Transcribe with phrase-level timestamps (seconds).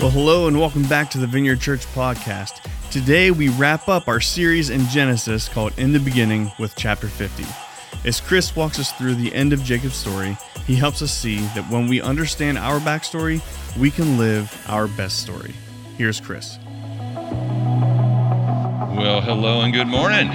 [0.00, 2.62] Well, hello and welcome back to the Vineyard Church podcast.
[2.90, 7.44] Today we wrap up our series in Genesis called In the Beginning with chapter 50.
[8.08, 11.68] As Chris walks us through the end of Jacob's story, he helps us see that
[11.70, 13.42] when we understand our backstory,
[13.78, 15.52] we can live our best story.
[15.98, 16.58] Here's Chris.
[18.96, 20.28] Well, hello and good morning.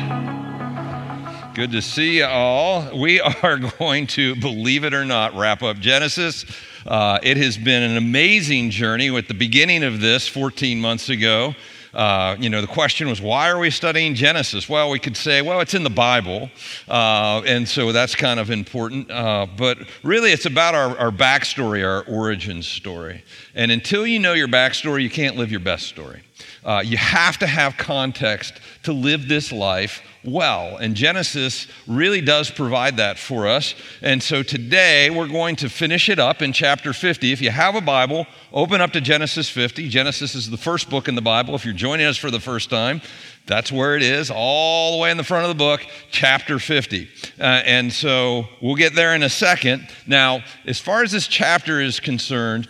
[1.56, 2.96] Good to see you all.
[2.96, 6.46] We are going to, believe it or not, wrap up Genesis.
[6.86, 11.56] Uh, it has been an amazing journey with the beginning of this 14 months ago.
[11.96, 14.68] Uh, you know, the question was, why are we studying Genesis?
[14.68, 16.52] Well, we could say, well, it's in the Bible,
[16.90, 19.10] uh, and so that's kind of important.
[19.10, 23.24] Uh, but really, it's about our, our backstory, our origin story.
[23.56, 26.25] And until you know your backstory, you can't live your best story.
[26.66, 30.78] Uh, you have to have context to live this life well.
[30.78, 33.76] And Genesis really does provide that for us.
[34.02, 37.32] And so today we're going to finish it up in chapter 50.
[37.32, 39.88] If you have a Bible, open up to Genesis 50.
[39.90, 41.54] Genesis is the first book in the Bible.
[41.54, 43.02] If you're joining us for the first time,
[43.46, 47.08] that's where it is, all the way in the front of the book, chapter 50.
[47.40, 49.88] Uh, and so we'll get there in a second.
[50.08, 52.68] Now, as far as this chapter is concerned,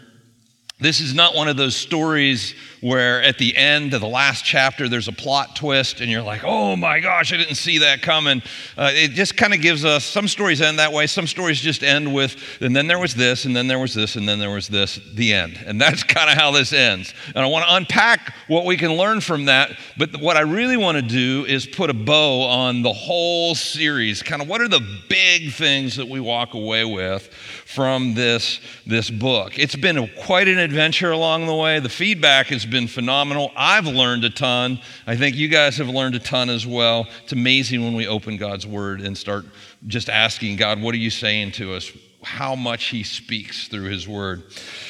[0.79, 4.87] this is not one of those stories where at the end of the last chapter
[4.87, 8.41] there's a plot twist and you're like, oh my gosh, I didn't see that coming.
[8.77, 11.83] Uh, it just kind of gives us some stories end that way, some stories just
[11.83, 14.51] end with, and then there was this, and then there was this, and then there
[14.51, 15.57] was this, the end.
[15.65, 17.13] And that's kind of how this ends.
[17.27, 19.71] And I want to unpack what we can learn from that.
[19.97, 24.21] But what I really want to do is put a bow on the whole series.
[24.21, 27.31] Kind of what are the big things that we walk away with
[27.65, 29.57] from this, this book?
[29.57, 31.79] It's been a, quite an adventure along the way.
[31.79, 33.51] The feedback has been phenomenal.
[33.55, 34.79] I've learned a ton.
[35.07, 37.07] I think you guys have learned a ton as well.
[37.23, 39.45] It's amazing when we open God's Word and start
[39.87, 41.91] just asking God, what are you saying to us?
[42.23, 44.43] How much He speaks through His Word.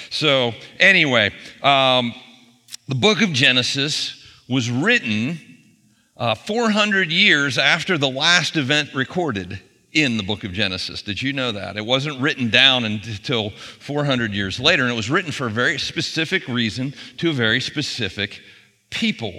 [0.09, 2.13] So, anyway, um,
[2.87, 5.39] the book of Genesis was written
[6.17, 9.61] uh, 400 years after the last event recorded
[9.95, 11.01] in the book of Genesis.
[11.01, 11.77] Did you know that?
[11.77, 15.79] It wasn't written down until 400 years later, and it was written for a very
[15.79, 18.41] specific reason to a very specific
[18.89, 19.33] people.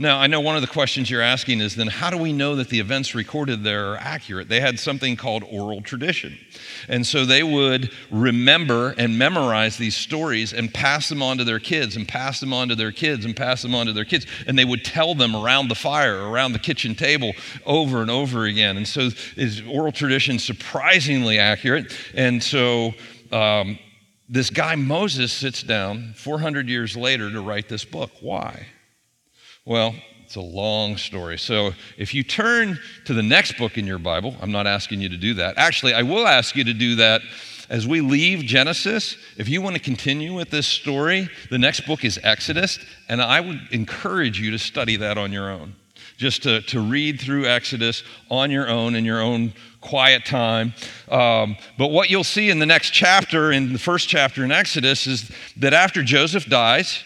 [0.00, 2.56] Now, I know one of the questions you're asking is then how do we know
[2.56, 4.48] that the events recorded there are accurate?
[4.48, 6.38] They had something called oral tradition.
[6.88, 11.58] And so they would remember and memorize these stories and pass them on to their
[11.58, 14.24] kids and pass them on to their kids and pass them on to their kids.
[14.46, 17.34] And they would tell them around the fire, around the kitchen table
[17.66, 18.78] over and over again.
[18.78, 21.94] And so is oral tradition surprisingly accurate.
[22.14, 22.94] And so
[23.32, 23.78] um,
[24.30, 28.12] this guy Moses sits down 400 years later to write this book.
[28.22, 28.66] Why?
[29.66, 29.94] Well,
[30.24, 31.38] it's a long story.
[31.38, 35.10] So if you turn to the next book in your Bible, I'm not asking you
[35.10, 35.58] to do that.
[35.58, 37.20] Actually, I will ask you to do that
[37.68, 39.16] as we leave Genesis.
[39.36, 42.78] If you want to continue with this story, the next book is Exodus,
[43.08, 45.74] and I would encourage you to study that on your own.
[46.16, 50.72] Just to, to read through Exodus on your own in your own quiet time.
[51.10, 55.06] Um, but what you'll see in the next chapter, in the first chapter in Exodus,
[55.06, 57.04] is that after Joseph dies,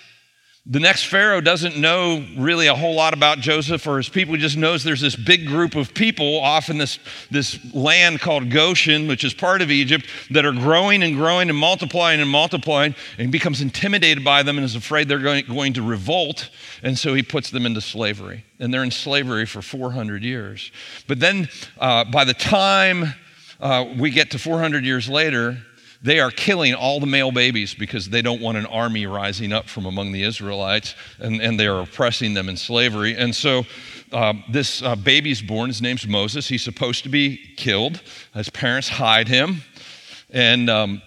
[0.67, 4.35] the next Pharaoh doesn't know really a whole lot about Joseph or his people.
[4.35, 6.99] He just knows there's this big group of people off in this,
[7.31, 11.59] this land called Goshen, which is part of Egypt, that are growing and growing and
[11.59, 15.83] multiplying and multiplying, and becomes intimidated by them and is afraid they're going, going to
[15.83, 16.49] revolt.
[16.83, 18.47] And so he puts them into slavery.
[18.59, 20.73] And they're in slavery for 400 years.
[21.07, 23.13] But then uh, by the time
[23.61, 25.59] uh, we get to 400 years later,
[26.05, 29.67] they are killing all the male babies because they don't want an army rising up
[29.67, 33.17] from among the Israelites and, and they are oppressing them in slavery.
[33.17, 33.65] And so
[34.13, 35.71] uh, this uh, baby's born.
[35.71, 36.47] His name's Moses.
[36.47, 38.03] He's supposed to be killed.
[38.35, 39.63] His parents hide him.
[40.31, 40.71] And.
[40.71, 41.03] Um,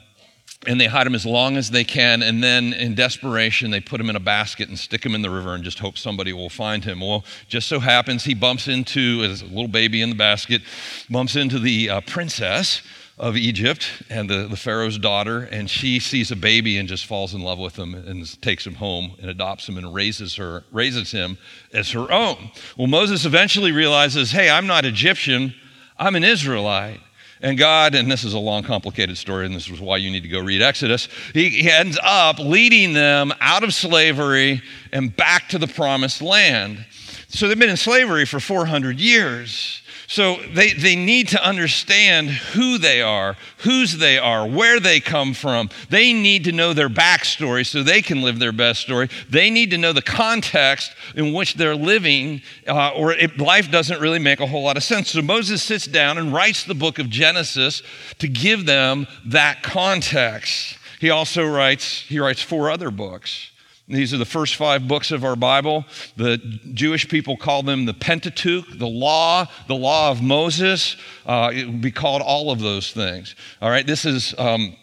[0.66, 4.02] and they hide him as long as they can and then in desperation they put
[4.02, 6.50] him in a basket and stick him in the river and just hope somebody will
[6.50, 10.16] find him well just so happens he bumps into as a little baby in the
[10.16, 10.63] basket
[11.12, 12.81] bumps into the uh, princess
[13.18, 17.34] of Egypt and the, the Pharaoh's daughter, and she sees a baby and just falls
[17.34, 21.12] in love with him and takes him home and adopts him and raises her, raises
[21.12, 21.38] him
[21.74, 22.52] as her own.
[22.78, 25.56] Well, Moses eventually realizes, hey, I'm not Egyptian,
[25.98, 27.00] I'm an Israelite.
[27.42, 30.24] And God, and this is a long, complicated story, and this is why you need
[30.24, 34.62] to go read Exodus, he, he ends up leading them out of slavery
[34.92, 36.84] and back to the promised land.
[37.30, 39.84] So they've been in slavery for 400 years.
[40.09, 45.33] So they, they need to understand who they are, whose they are, where they come
[45.33, 45.69] from.
[45.89, 49.09] They need to know their backstory so they can live their best story.
[49.30, 54.00] They need to know the context in which they're living, uh, or it, life doesn't
[54.00, 55.12] really make a whole lot of sense.
[55.12, 57.83] So Moses sits down and writes the book of Genesis
[58.19, 60.77] to give them that context.
[61.01, 63.51] He also writes, he writes four other books
[63.88, 65.86] These are the first five books of our Bible.
[66.18, 66.38] The
[66.74, 70.98] Jewish people call them the Pentateuch, the law, the law of Moses.
[71.25, 73.34] Uh, it would be called all of those things.
[73.62, 74.75] All right, this is, um,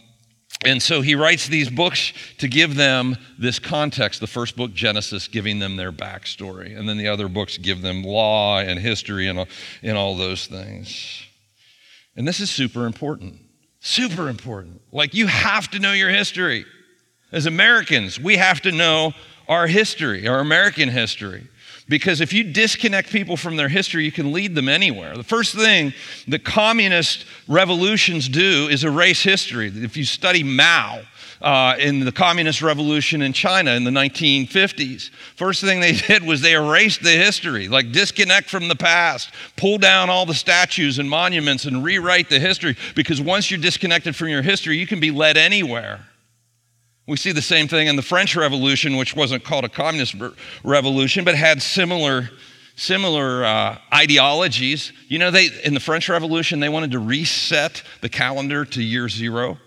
[0.64, 4.20] and so he writes these books to give them this context.
[4.20, 6.78] The first book, Genesis, giving them their backstory.
[6.78, 9.46] And then the other books give them law and history and,
[9.82, 11.26] and all those things.
[12.16, 13.38] And this is super important.
[13.80, 14.80] Super important.
[14.92, 16.64] Like, you have to know your history.
[17.34, 19.12] As Americans, we have to know
[19.48, 21.48] our history, our American history.
[21.88, 25.16] Because if you disconnect people from their history, you can lead them anywhere.
[25.16, 25.92] The first thing
[26.28, 29.66] that communist revolutions do is erase history.
[29.74, 31.02] If you study Mao,
[31.42, 35.10] uh, in the communist revolution in China in the 1950s.
[35.36, 39.76] First thing they did was they erased the history, like disconnect from the past, pull
[39.76, 42.76] down all the statues and monuments and rewrite the history.
[42.94, 46.06] Because once you're disconnected from your history, you can be led anywhere.
[47.06, 50.14] We see the same thing in the French Revolution, which wasn't called a communist
[50.62, 52.30] revolution, but had similar,
[52.76, 54.90] similar uh, ideologies.
[55.08, 59.10] You know, they in the French Revolution they wanted to reset the calendar to year
[59.10, 59.58] zero,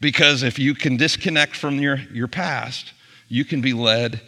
[0.00, 2.94] because if you can disconnect from your, your past,
[3.28, 4.22] you can be led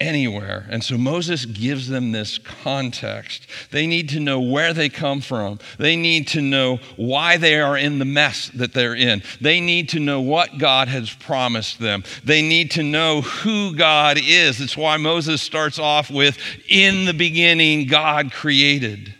[0.00, 0.66] anywhere.
[0.70, 3.46] And so Moses gives them this context.
[3.70, 5.58] They need to know where they come from.
[5.78, 9.22] They need to know why they are in the mess that they're in.
[9.40, 12.04] They need to know what God has promised them.
[12.24, 14.58] They need to know who God is.
[14.58, 19.14] That's why Moses starts off with, In the beginning, God created.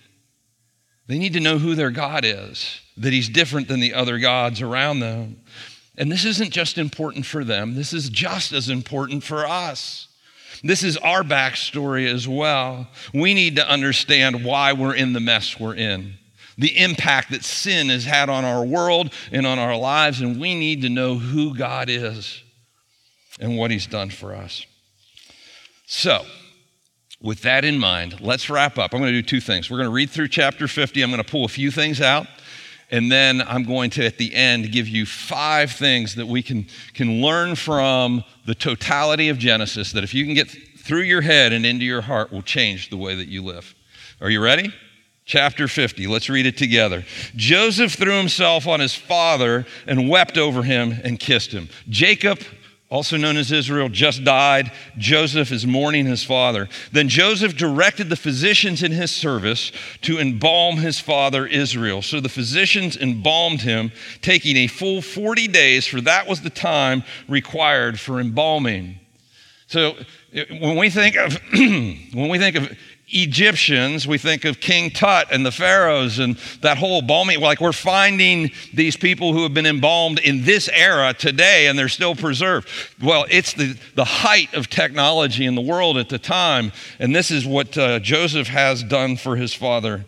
[1.09, 4.61] They need to know who their God is, that He's different than the other gods
[4.61, 5.41] around them.
[5.97, 10.08] And this isn't just important for them, this is just as important for us.
[10.63, 12.89] This is our backstory as well.
[13.15, 16.15] We need to understand why we're in the mess we're in,
[16.57, 20.55] the impact that sin has had on our world and on our lives, and we
[20.55, 22.43] need to know who God is
[23.41, 24.67] and what He's done for us.
[25.87, 26.25] So,
[27.21, 28.95] with that in mind, let's wrap up.
[28.95, 29.71] I'm going to do two things.
[29.71, 31.03] We're going to read through chapter 50.
[31.03, 32.27] I'm going to pull a few things out.
[32.90, 36.67] And then I'm going to, at the end, give you five things that we can,
[36.94, 40.49] can learn from the totality of Genesis that if you can get
[40.79, 43.75] through your head and into your heart will change the way that you live.
[44.23, 44.73] Are you ready?
[45.26, 46.06] Chapter 50.
[46.06, 47.05] Let's read it together.
[47.37, 51.69] Joseph threw himself on his father and wept over him and kissed him.
[51.90, 52.40] Jacob
[52.90, 54.73] also known as Israel, just died.
[54.96, 56.69] Joseph is mourning his father.
[56.90, 62.00] Then Joseph directed the physicians in his service to embalm his father Israel.
[62.00, 63.93] So the physicians embalmed him,
[64.23, 69.00] taking a full 40 days, for that was the time required for embalming.
[69.67, 69.94] So
[70.32, 72.79] eh, when we think of when we think of
[73.11, 77.41] Egyptians, we think of King Tut and the pharaohs and that whole embalming.
[77.41, 81.89] Like we're finding these people who have been embalmed in this era today and they're
[81.89, 82.69] still preserved.
[83.03, 86.73] Well, it's the, the height of technology in the world at the time.
[86.99, 90.05] And this is what uh, Joseph has done for his father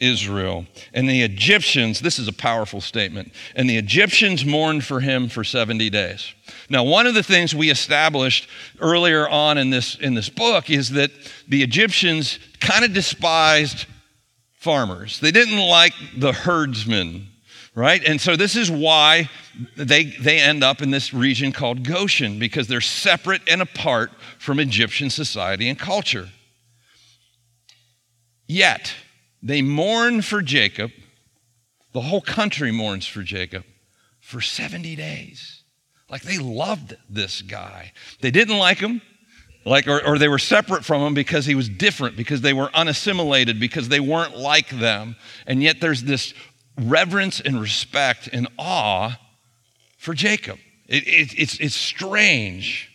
[0.00, 0.66] Israel.
[0.94, 5.44] And the Egyptians, this is a powerful statement, and the Egyptians mourned for him for
[5.44, 6.32] 70 days.
[6.68, 8.48] Now, one of the things we established
[8.80, 11.10] earlier on in this, in this book is that
[11.46, 13.86] the Egyptians kind of despised
[14.54, 15.20] farmers.
[15.20, 17.28] They didn't like the herdsmen,
[17.74, 18.02] right?
[18.04, 19.28] And so this is why
[19.76, 24.58] they, they end up in this region called Goshen, because they're separate and apart from
[24.60, 26.28] Egyptian society and culture.
[28.46, 28.92] Yet,
[29.42, 30.90] they mourn for Jacob.
[31.92, 33.64] The whole country mourns for Jacob
[34.20, 35.62] for 70 days.
[36.08, 37.92] Like they loved this guy.
[38.20, 39.00] They didn't like him,
[39.64, 42.70] like, or, or they were separate from him because he was different, because they were
[42.74, 45.16] unassimilated, because they weren't like them.
[45.46, 46.34] And yet there's this
[46.78, 49.18] reverence and respect and awe
[49.98, 50.58] for Jacob.
[50.86, 52.89] It, it, it's, it's strange.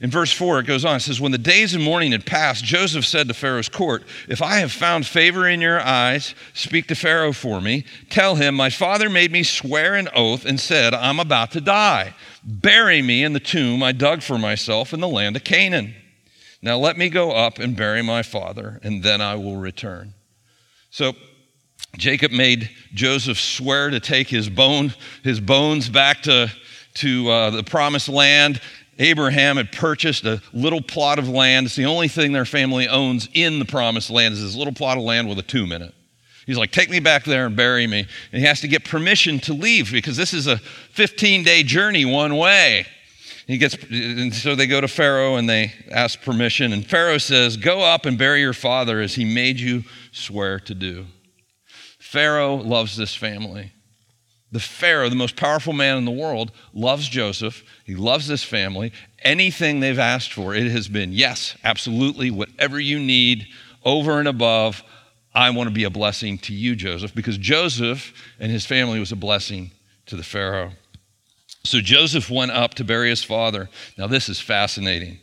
[0.00, 0.96] In verse 4, it goes on.
[0.96, 4.40] It says, When the days of mourning had passed, Joseph said to Pharaoh's court, If
[4.40, 7.84] I have found favor in your eyes, speak to Pharaoh for me.
[8.08, 12.14] Tell him, My father made me swear an oath and said, I'm about to die.
[12.44, 15.94] Bury me in the tomb I dug for myself in the land of Canaan.
[16.62, 20.14] Now let me go up and bury my father, and then I will return.
[20.90, 21.14] So
[21.96, 26.52] Jacob made Joseph swear to take his, bone, his bones back to,
[26.94, 28.60] to uh, the promised land
[28.98, 31.66] Abraham had purchased a little plot of land.
[31.66, 34.98] It's the only thing their family owns in the promised land is this little plot
[34.98, 35.94] of land with a tomb in it.
[36.46, 38.00] He's like, take me back there and bury me.
[38.32, 42.04] And he has to get permission to leave because this is a 15 day journey
[42.04, 42.86] one way.
[43.46, 46.72] He gets, and so they go to Pharaoh and they ask permission.
[46.72, 50.74] And Pharaoh says, Go up and bury your father as he made you swear to
[50.74, 51.06] do.
[51.98, 53.72] Pharaoh loves this family.
[54.50, 57.62] The Pharaoh, the most powerful man in the world, loves Joseph.
[57.84, 58.92] He loves this family.
[59.22, 63.46] Anything they've asked for, it has been yes, absolutely, whatever you need
[63.84, 64.82] over and above.
[65.34, 69.12] I want to be a blessing to you, Joseph, because Joseph and his family was
[69.12, 69.70] a blessing
[70.06, 70.72] to the Pharaoh.
[71.64, 73.68] So Joseph went up to bury his father.
[73.98, 75.18] Now, this is fascinating.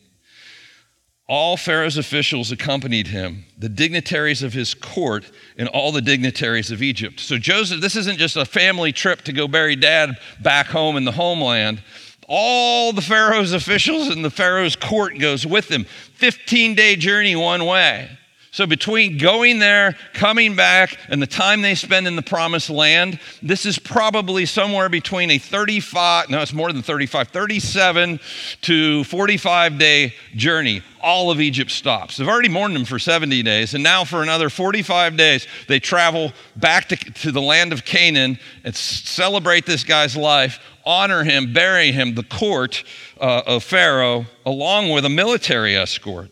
[1.28, 5.26] All Pharaoh's officials accompanied him, the dignitaries of his court,
[5.58, 7.20] and all the dignitaries of Egypt.
[7.20, 11.04] So, Joseph, this isn't just a family trip to go bury dad back home in
[11.04, 11.82] the homeland.
[12.28, 15.86] All the Pharaoh's officials and the Pharaoh's court goes with him.
[16.14, 18.10] 15 day journey one way.
[18.56, 23.20] So, between going there, coming back, and the time they spend in the promised land,
[23.44, 28.18] this is probably somewhere between a 35, no, it's more than 35, 37
[28.62, 30.82] to 45 day journey.
[31.02, 32.16] All of Egypt stops.
[32.16, 36.32] They've already mourned him for 70 days, and now for another 45 days, they travel
[36.56, 41.92] back to, to the land of Canaan and celebrate this guy's life, honor him, bury
[41.92, 42.86] him, the court
[43.20, 46.32] uh, of Pharaoh, along with a military escort.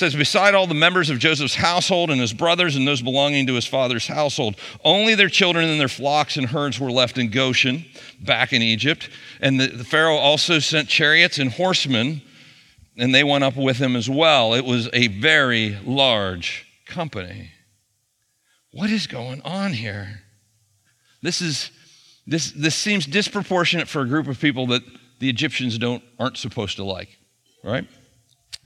[0.00, 3.52] Says, Beside all the members of Joseph's household and his brothers and those belonging to
[3.52, 7.84] his father's household, only their children and their flocks and herds were left in Goshen,
[8.18, 9.10] back in Egypt.
[9.42, 12.22] And the, the Pharaoh also sent chariots and horsemen,
[12.96, 14.54] and they went up with him as well.
[14.54, 17.50] It was a very large company.
[18.72, 20.22] What is going on here?
[21.20, 21.70] This is
[22.26, 24.82] this this seems disproportionate for a group of people that
[25.18, 27.18] the Egyptians don't aren't supposed to like,
[27.62, 27.86] right?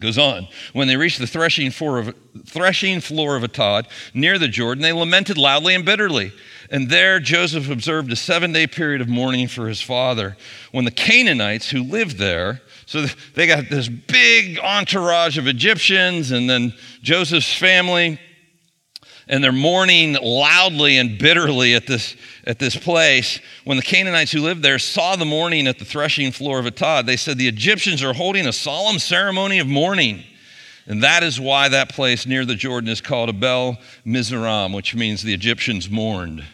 [0.00, 0.48] Goes on.
[0.72, 2.14] When they reached the threshing floor, of,
[2.46, 6.32] threshing floor of Atad near the Jordan, they lamented loudly and bitterly.
[6.70, 10.36] And there Joseph observed a seven day period of mourning for his father.
[10.72, 16.50] When the Canaanites who lived there, so they got this big entourage of Egyptians and
[16.50, 18.18] then Joseph's family,
[19.28, 22.16] and they're mourning loudly and bitterly at this,
[22.46, 23.40] at this place.
[23.64, 27.06] When the Canaanites who lived there saw the mourning at the threshing floor of Atad,
[27.06, 30.24] they said, The Egyptians are holding a solemn ceremony of mourning.
[30.86, 35.22] And that is why that place near the Jordan is called Abel Mizraim, which means
[35.22, 36.44] the Egyptians mourned.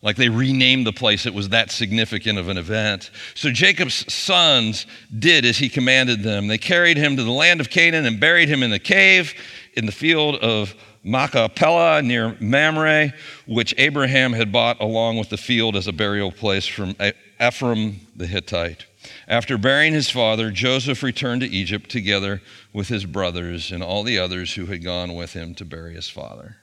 [0.00, 3.10] Like they renamed the place, it was that significant of an event.
[3.34, 4.86] So Jacob's sons
[5.18, 6.46] did as he commanded them.
[6.46, 9.34] They carried him to the land of Canaan and buried him in the cave
[9.74, 13.12] in the field of Machpelah near Mamre,
[13.46, 16.96] which Abraham had bought along with the field as a burial place from
[17.38, 18.86] Ephron the Hittite.
[19.28, 22.40] After burying his father, Joseph returned to Egypt together
[22.72, 26.08] with his brothers and all the others who had gone with him to bury his
[26.08, 26.56] father.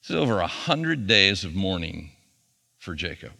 [0.00, 2.12] This is over a hundred days of mourning
[2.78, 3.32] for Jacob.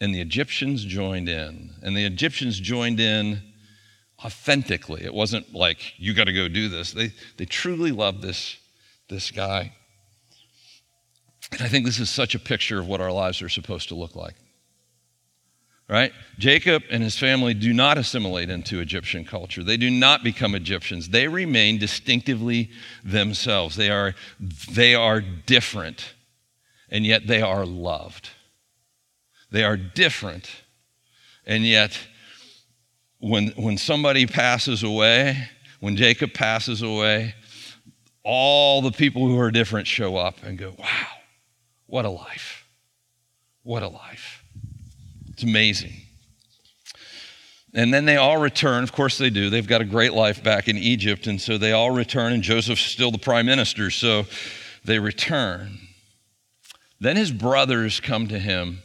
[0.00, 1.74] And the Egyptians joined in.
[1.82, 3.42] And the Egyptians joined in
[4.24, 5.04] authentically.
[5.04, 6.92] It wasn't like, you got to go do this.
[6.92, 8.56] They, they truly loved this,
[9.08, 9.72] this guy.
[11.52, 13.94] And I think this is such a picture of what our lives are supposed to
[13.94, 14.34] look like.
[15.88, 16.12] Right?
[16.38, 19.64] Jacob and his family do not assimilate into Egyptian culture.
[19.64, 21.08] They do not become Egyptians.
[21.08, 22.70] They remain distinctively
[23.02, 23.74] themselves.
[23.74, 24.14] They are,
[24.70, 26.14] they are different,
[26.90, 28.30] and yet they are loved.
[29.50, 30.48] They are different,
[31.44, 31.98] and yet
[33.20, 35.48] when, when somebody passes away,
[35.80, 37.34] when Jacob passes away,
[38.24, 41.06] all the people who are different show up and go, wow,
[41.86, 42.66] what a life.
[43.62, 44.42] What a life.
[45.30, 45.92] It's amazing.
[47.72, 48.82] And then they all return.
[48.82, 49.48] Of course, they do.
[49.48, 51.26] They've got a great life back in Egypt.
[51.26, 53.90] And so they all return, and Joseph's still the prime minister.
[53.90, 54.24] So
[54.84, 55.78] they return.
[56.98, 58.82] Then his brothers come to him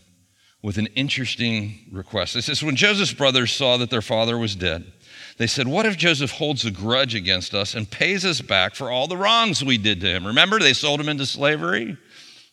[0.65, 2.36] with an interesting request.
[2.36, 4.91] It says, When Joseph's brothers saw that their father was dead,
[5.38, 8.89] they said, What if Joseph holds a grudge against us and pays us back for
[8.89, 10.25] all the wrongs we did to him?
[10.25, 11.98] Remember, they sold him into slavery.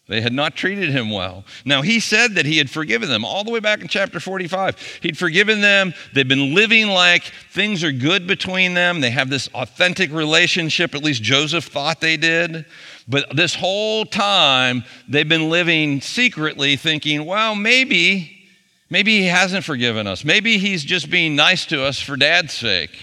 [0.08, 1.44] They had not treated him well.
[1.64, 4.98] Now, he said that he had forgiven them all the way back in chapter 45.
[5.00, 5.94] He'd forgiven them.
[6.12, 9.00] They've been living like things are good between them.
[9.00, 12.66] They have this authentic relationship, at least Joseph thought they did.
[13.08, 18.46] But this whole time, they've been living secretly thinking, well, maybe,
[18.90, 20.24] maybe he hasn't forgiven us.
[20.24, 22.96] Maybe he's just being nice to us for dad's sake.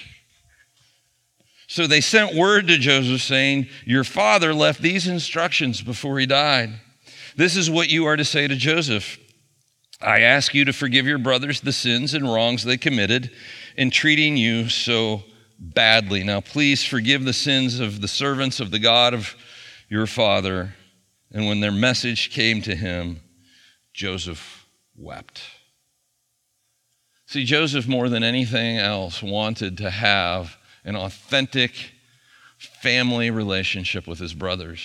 [1.67, 6.71] So they sent word to Joseph saying, Your father left these instructions before he died.
[7.35, 9.19] This is what you are to say to Joseph
[10.01, 13.31] I ask you to forgive your brothers the sins and wrongs they committed
[13.75, 15.23] in treating you so
[15.59, 16.23] badly.
[16.23, 19.35] Now, please forgive the sins of the servants of the God of
[19.89, 20.75] your father.
[21.31, 23.21] And when their message came to him,
[23.93, 24.65] Joseph
[24.95, 25.41] wept.
[27.25, 31.91] See, Joseph, more than anything else, wanted to have an authentic
[32.57, 34.83] family relationship with his brothers.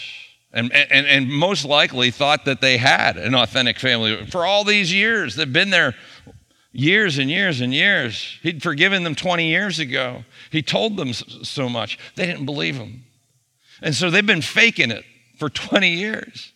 [0.52, 4.26] and, and, and most likely thought that they had an authentic family.
[4.26, 5.94] For all these years, they've been there
[6.70, 8.38] years and years and years.
[8.42, 10.24] He'd forgiven them 20 years ago.
[10.50, 11.98] He told them so much.
[12.14, 13.04] They didn't believe him.
[13.84, 15.04] And so they've been faking it
[15.38, 16.52] for 20 years.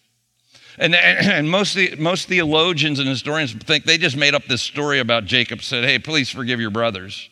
[0.78, 5.26] And, and most, most theologians and historians think they just made up this story about
[5.26, 7.28] Jacob, said, hey, please forgive your brothers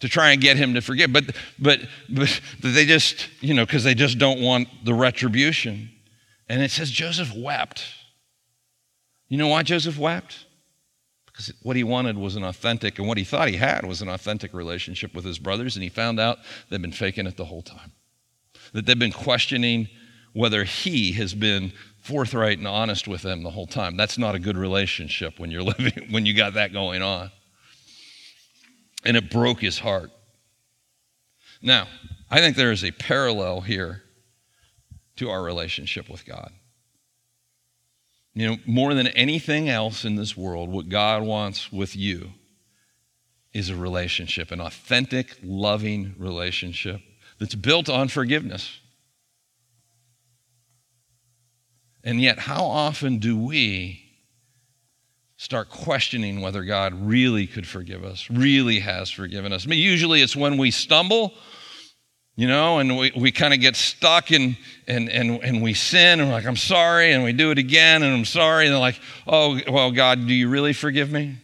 [0.00, 1.12] to try and get him to forgive.
[1.12, 5.90] But, but, but they just, you know, because they just don't want the retribution.
[6.48, 7.84] And it says Joseph wept.
[9.28, 10.46] You know why Joseph wept?
[11.26, 14.08] Because what he wanted was an authentic, and what he thought he had was an
[14.08, 17.62] authentic relationship with his brothers, and he found out they've been faking it the whole
[17.62, 17.92] time.
[18.72, 19.88] That they've been questioning
[20.32, 23.96] whether he has been forthright and honest with them the whole time.
[23.96, 27.30] That's not a good relationship when you're living, when you got that going on.
[29.04, 30.10] And it broke his heart.
[31.60, 31.86] Now,
[32.30, 34.02] I think there is a parallel here
[35.16, 36.50] to our relationship with God.
[38.34, 42.30] You know, more than anything else in this world, what God wants with you
[43.52, 47.02] is a relationship, an authentic, loving relationship
[47.42, 48.78] that's built on forgiveness.
[52.04, 54.00] And yet, how often do we
[55.36, 59.66] start questioning whether God really could forgive us, really has forgiven us?
[59.66, 61.34] I mean, usually it's when we stumble,
[62.36, 64.56] you know, and we, we kind of get stuck and,
[64.86, 68.04] and, and, and we sin and we're like, I'm sorry, and we do it again
[68.04, 68.66] and I'm sorry.
[68.66, 71.38] And they're like, oh, well, God, do you really forgive me?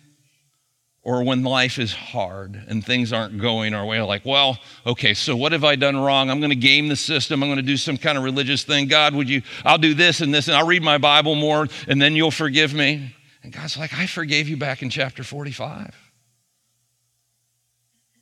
[1.09, 5.35] Or when life is hard and things aren't going our way, like, well, okay, so
[5.35, 6.29] what have I done wrong?
[6.29, 7.43] I'm going to game the system.
[7.43, 8.89] I'm going to do some kind of religious thing.
[8.89, 12.03] God, would you, I'll do this and this, and I'll read my Bible more, and
[12.03, 13.17] then you'll forgive me.
[13.43, 15.97] And God's like, I forgave you back in chapter 45.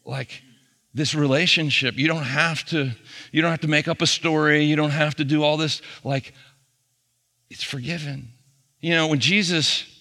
[0.05, 0.41] Like,
[0.95, 2.93] this relationship, you don't have to,
[3.33, 4.63] you don't have to make up a story.
[4.63, 5.83] You don't have to do all this.
[6.05, 6.35] Like,
[7.51, 8.29] it's forgiven.
[8.81, 9.96] You know, when Jesus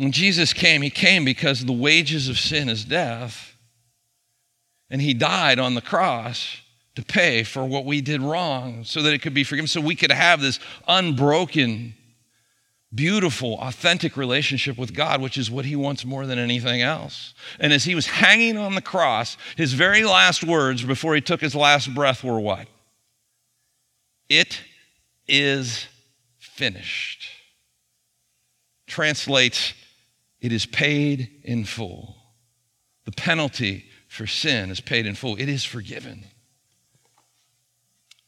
[0.00, 3.54] when Jesus came, he came because the wages of sin is death.
[4.88, 6.62] And he died on the cross
[6.94, 9.94] to pay for what we did wrong so that it could be forgiven, so we
[9.94, 11.92] could have this unbroken,
[12.94, 17.34] beautiful, authentic relationship with God, which is what he wants more than anything else.
[17.58, 21.42] And as he was hanging on the cross, his very last words before he took
[21.42, 22.68] his last breath were what?
[24.30, 24.62] It
[25.28, 25.86] is
[26.38, 27.28] finished.
[28.86, 29.74] Translates
[30.40, 32.16] it is paid in full.
[33.04, 35.36] The penalty for sin is paid in full.
[35.36, 36.24] It is forgiven.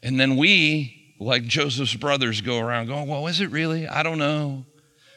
[0.03, 3.87] And then we, like Joseph's brothers, go around going, Well, is it really?
[3.87, 4.65] I don't know.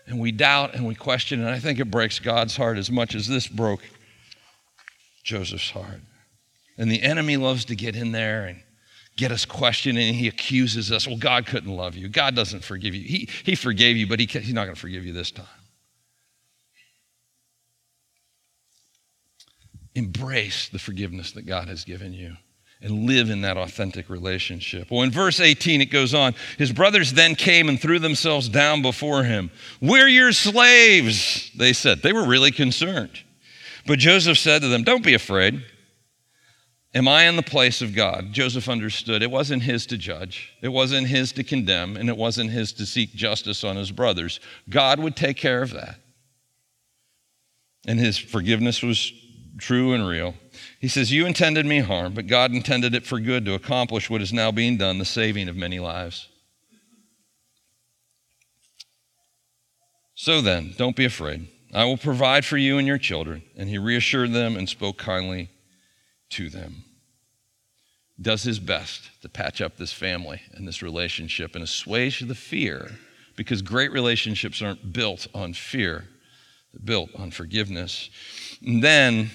[0.08, 1.39] And we doubt and we question.
[1.41, 3.81] And I think it breaks God's heart as much as this broke
[5.23, 6.01] Joseph's heart.
[6.77, 8.62] And the enemy loves to get in there and
[9.17, 10.13] get us questioning.
[10.13, 11.08] He accuses us.
[11.08, 12.08] Well, God couldn't love you.
[12.08, 13.01] God doesn't forgive you.
[13.01, 15.45] He, he forgave you, but he, he's not going to forgive you this time.
[19.95, 22.36] Embrace the forgiveness that God has given you
[22.81, 24.91] and live in that authentic relationship.
[24.91, 28.81] Well, in verse 18, it goes on His brothers then came and threw themselves down
[28.81, 29.49] before him.
[29.81, 32.01] We're your slaves, they said.
[32.01, 33.23] They were really concerned.
[33.88, 35.63] But Joseph said to them, Don't be afraid.
[36.93, 38.31] Am I in the place of God?
[38.31, 42.51] Joseph understood it wasn't his to judge, it wasn't his to condemn, and it wasn't
[42.51, 44.39] his to seek justice on his brothers.
[44.69, 45.99] God would take care of that.
[47.88, 49.12] And his forgiveness was
[49.58, 50.36] true and real.
[50.80, 54.22] He says, You intended me harm, but God intended it for good to accomplish what
[54.22, 56.28] is now being done, the saving of many lives.
[60.15, 61.48] So then, don't be afraid.
[61.74, 63.44] I will provide for you and your children.
[63.58, 65.50] And he reassured them and spoke kindly
[66.32, 66.86] to them.
[68.20, 72.91] Does his best to patch up this family and this relationship and assuage the fear,
[73.36, 76.06] because great relationships aren't built on fear,
[76.72, 78.10] they're built on forgiveness.
[78.65, 79.32] And then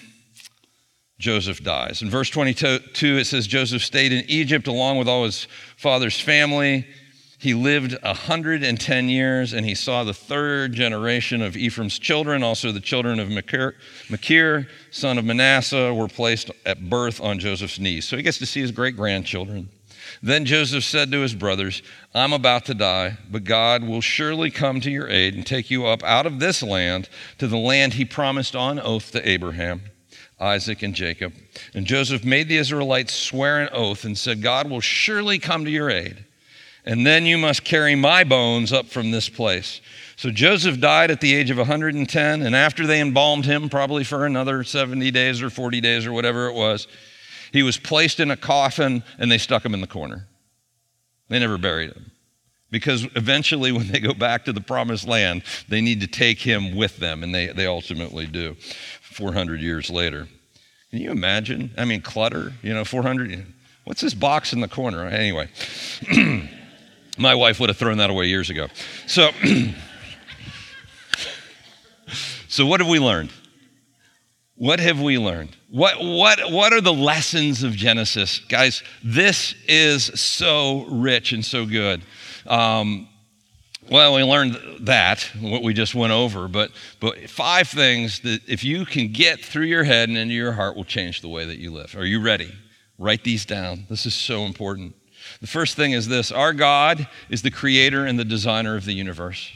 [1.21, 2.03] Joseph dies.
[2.03, 6.87] In verse 22, it says Joseph stayed in Egypt along with all his father's family.
[7.39, 12.43] He lived 110 years and he saw the third generation of Ephraim's children.
[12.43, 13.77] Also, the children of Machir,
[14.09, 18.09] Machir, son of Manasseh, were placed at birth on Joseph's knees.
[18.09, 19.69] So he gets to see his great grandchildren.
[20.23, 21.83] Then Joseph said to his brothers,
[22.15, 25.87] I'm about to die, but God will surely come to your aid and take you
[25.87, 29.83] up out of this land to the land he promised on oath to Abraham.
[30.41, 31.35] Isaac, and Jacob.
[31.75, 35.71] And Joseph made the Israelites swear an oath and said, God will surely come to
[35.71, 36.25] your aid.
[36.85, 39.83] And then you must carry my bones up from this place.
[40.17, 44.25] So Joseph died at the age of 110, and after they embalmed him, probably for
[44.25, 46.89] another 70 days or 40 days or whatever it was,
[47.53, 50.27] he was placed in a coffin and they stuck him in the corner.
[51.29, 52.11] They never buried him.
[52.71, 56.77] Because eventually, when they go back to the promised land, they need to take him
[56.77, 58.57] with them, and they, they ultimately do
[59.21, 60.27] 400 years later.
[60.91, 61.73] Can you imagine?
[61.77, 63.47] I mean, clutter, you know, 400.
[63.85, 65.07] What's this box in the corner?
[65.07, 65.51] Anyway,
[67.19, 68.69] my wife would have thrown that away years ago.
[69.07, 69.31] So,
[72.49, 73.31] so what have we learned?
[74.57, 75.55] What have we learned?
[75.71, 78.39] What, what, what are the lessons of Genesis?
[78.49, 82.01] Guys, this is so rich and so good.
[82.47, 83.07] Um,
[83.91, 88.63] well, we learned that, what we just went over, but, but five things that if
[88.63, 91.59] you can get through your head and into your heart will change the way that
[91.59, 91.97] you live.
[91.97, 92.53] Are you ready?
[92.99, 93.87] Write these down.
[93.91, 94.95] This is so important.
[95.41, 98.93] The first thing is this Our God is the creator and the designer of the
[98.93, 99.51] universe.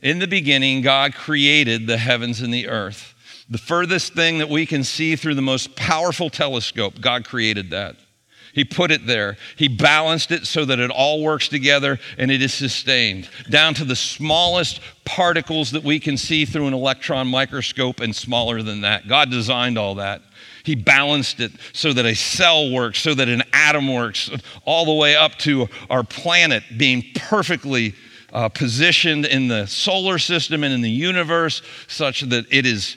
[0.00, 3.14] In the beginning, God created the heavens and the earth.
[3.50, 7.96] The furthest thing that we can see through the most powerful telescope, God created that.
[8.52, 9.36] He put it there.
[9.56, 13.84] He balanced it so that it all works together and it is sustained, down to
[13.84, 19.08] the smallest particles that we can see through an electron microscope and smaller than that.
[19.08, 20.22] God designed all that.
[20.64, 24.30] He balanced it so that a cell works, so that an atom works,
[24.64, 27.94] all the way up to our planet being perfectly
[28.32, 32.96] uh, positioned in the solar system and in the universe, such that it is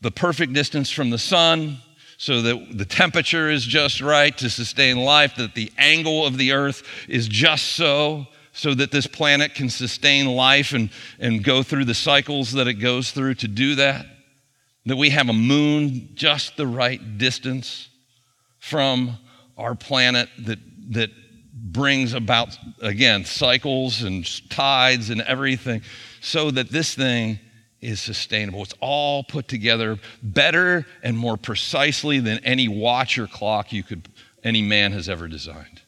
[0.00, 1.78] the perfect distance from the sun
[2.22, 6.52] so that the temperature is just right to sustain life, that the angle of the
[6.52, 11.84] earth is just so, so that this planet can sustain life and, and go through
[11.84, 14.06] the cycles that it goes through to do that.
[14.86, 17.88] That we have a moon just the right distance
[18.60, 19.18] from
[19.58, 20.60] our planet that,
[20.92, 21.10] that
[21.52, 25.82] brings about, again, cycles and tides and everything,
[26.20, 27.40] so that this thing
[27.82, 28.62] is sustainable.
[28.62, 34.08] It's all put together better and more precisely than any watch or clock you could
[34.44, 35.82] any man has ever designed.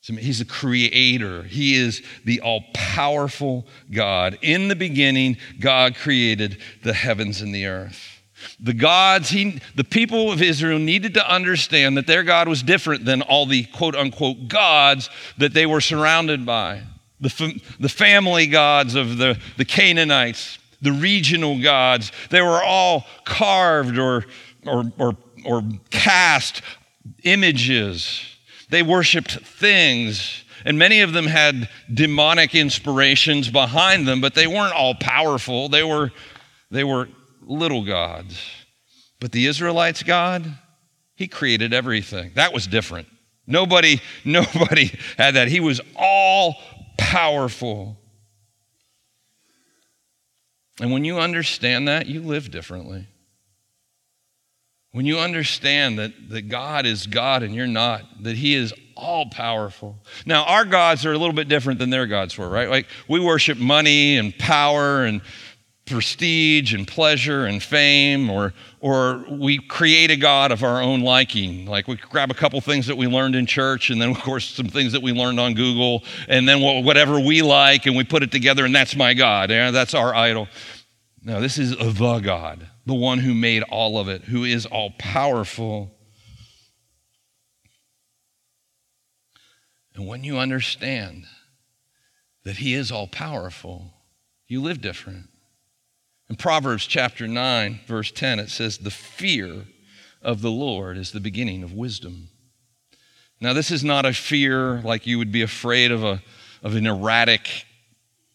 [0.00, 1.42] He's a creator.
[1.42, 4.38] He is the all powerful God.
[4.40, 8.22] In the beginning, God created the heavens and the earth.
[8.58, 13.04] The gods, he, the people of Israel needed to understand that their God was different
[13.04, 16.82] than all the quote unquote gods that they were surrounded by
[17.20, 22.12] the, the family gods of the, the Canaanites, the regional gods.
[22.30, 24.24] They were all carved or,
[24.66, 26.62] or, or, or cast
[27.24, 28.22] images.
[28.70, 30.44] They worshiped things.
[30.64, 35.68] And many of them had demonic inspirations behind them, but they weren't all powerful.
[35.68, 36.12] They were,
[36.70, 37.08] they were
[37.42, 38.40] little gods.
[39.20, 40.58] But the Israelites' God,
[41.16, 42.32] He created everything.
[42.34, 43.08] That was different.
[43.46, 45.48] Nobody, nobody had that.
[45.48, 46.56] He was all
[47.08, 47.96] powerful.
[50.80, 53.06] And when you understand that, you live differently.
[54.92, 59.26] When you understand that, that God is God and you're not, that He is all
[59.30, 59.96] powerful.
[60.26, 62.68] Now, our gods are a little bit different than their gods were, right?
[62.68, 65.22] Like we worship money and power and
[65.88, 71.66] prestige and pleasure and fame, or, or we create a God of our own liking.
[71.66, 74.48] Like we grab a couple things that we learned in church, and then, of course,
[74.48, 78.22] some things that we learned on Google, and then whatever we like, and we put
[78.22, 79.50] it together, and that's my God.
[79.50, 80.48] Yeah, that's our idol.
[81.22, 84.92] No, this is the God, the one who made all of it, who is all
[84.98, 85.94] powerful.
[89.94, 91.24] And when you understand
[92.44, 93.94] that He is all powerful,
[94.46, 95.27] you live different.
[96.30, 99.64] In Proverbs chapter 9, verse 10, it says, The fear
[100.20, 102.28] of the Lord is the beginning of wisdom.
[103.40, 106.22] Now, this is not a fear like you would be afraid of, a,
[106.62, 107.64] of an erratic,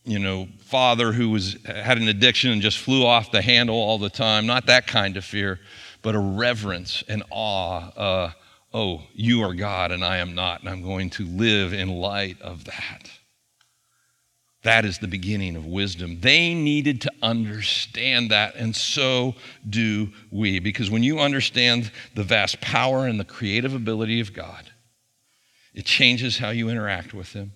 [0.06, 4.00] you know, father who was, had an addiction and just flew off the handle all
[4.00, 4.48] the time.
[4.48, 5.60] Not that kind of fear,
[6.02, 7.90] but a reverence and awe.
[7.96, 8.32] Uh,
[8.74, 12.42] oh, you are God and I am not, and I'm going to live in light
[12.42, 13.12] of that.
[14.64, 16.22] That is the beginning of wisdom.
[16.22, 19.36] They needed to understand that, and so
[19.70, 20.60] do we.
[20.60, 24.72] Because when you understand the vast power and the creative ability of God,
[25.74, 27.52] it changes how you interact with Him.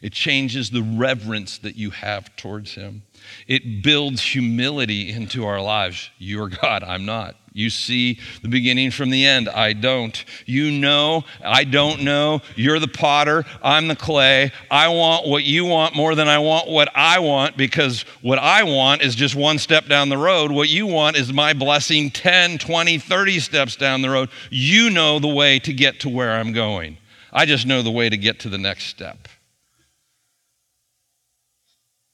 [0.00, 3.02] It changes the reverence that you have towards Him.
[3.48, 6.08] It builds humility into our lives.
[6.18, 7.36] You're God, I'm not.
[7.54, 9.48] You see the beginning from the end.
[9.48, 10.24] I don't.
[10.46, 12.40] You know, I don't know.
[12.56, 14.52] You're the potter, I'm the clay.
[14.70, 18.62] I want what you want more than I want what I want because what I
[18.62, 20.50] want is just one step down the road.
[20.50, 24.30] What you want is my blessing 10, 20, 30 steps down the road.
[24.50, 26.96] You know the way to get to where I'm going.
[27.32, 29.28] I just know the way to get to the next step.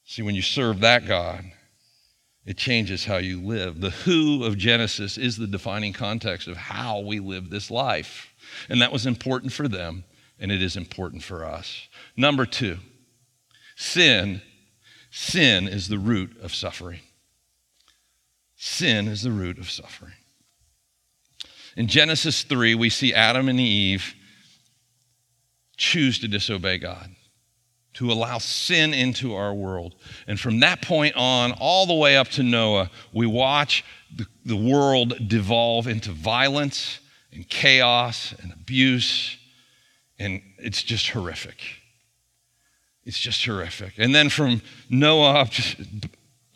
[0.05, 1.45] See, when you serve that God,
[2.49, 3.83] it changes how you live.
[3.83, 8.33] The who of Genesis is the defining context of how we live this life.
[8.71, 10.05] And that was important for them
[10.41, 11.89] and it is important for us.
[12.17, 12.79] Number two,
[13.77, 14.41] sin,
[15.11, 17.01] sin is the root of suffering.
[18.57, 20.15] Sin is the root of suffering.
[21.77, 24.15] In Genesis 3, we see Adam and Eve
[25.77, 27.11] choose to disobey God,
[27.99, 29.97] to allow sin into our world.
[30.29, 33.85] And from that point on, all the way up to Noah, we watch
[34.15, 37.01] the, the world devolve into violence
[37.33, 39.37] and chaos and abuse.
[40.17, 41.61] And it's just horrific.
[43.05, 43.95] It's just horrific.
[43.99, 45.49] And then from Noah up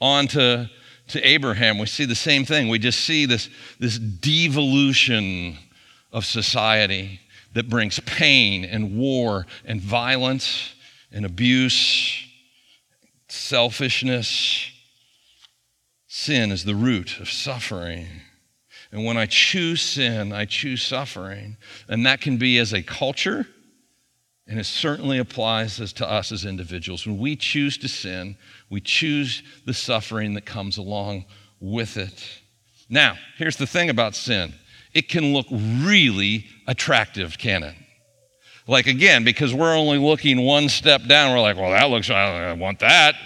[0.00, 0.70] on to,
[1.08, 2.68] to Abraham, we see the same thing.
[2.68, 3.50] We just see this,
[3.80, 5.58] this devolution
[6.12, 7.18] of society
[7.54, 10.74] that brings pain and war and violence
[11.12, 12.26] and abuse,
[13.28, 14.70] selfishness.
[16.08, 18.06] Sin is the root of suffering.
[18.90, 21.56] And when I choose sin, I choose suffering.
[21.88, 23.46] And that can be as a culture,
[24.46, 27.06] and it certainly applies as to us as individuals.
[27.06, 28.36] When we choose to sin,
[28.68, 31.24] we choose the suffering that comes along
[31.60, 32.40] with it.
[32.90, 34.52] Now, here's the thing about sin
[34.92, 37.74] it can look really attractive, can it?
[38.66, 42.52] Like, again, because we're only looking one step down, we're like, well, that looks, I
[42.52, 43.16] want that.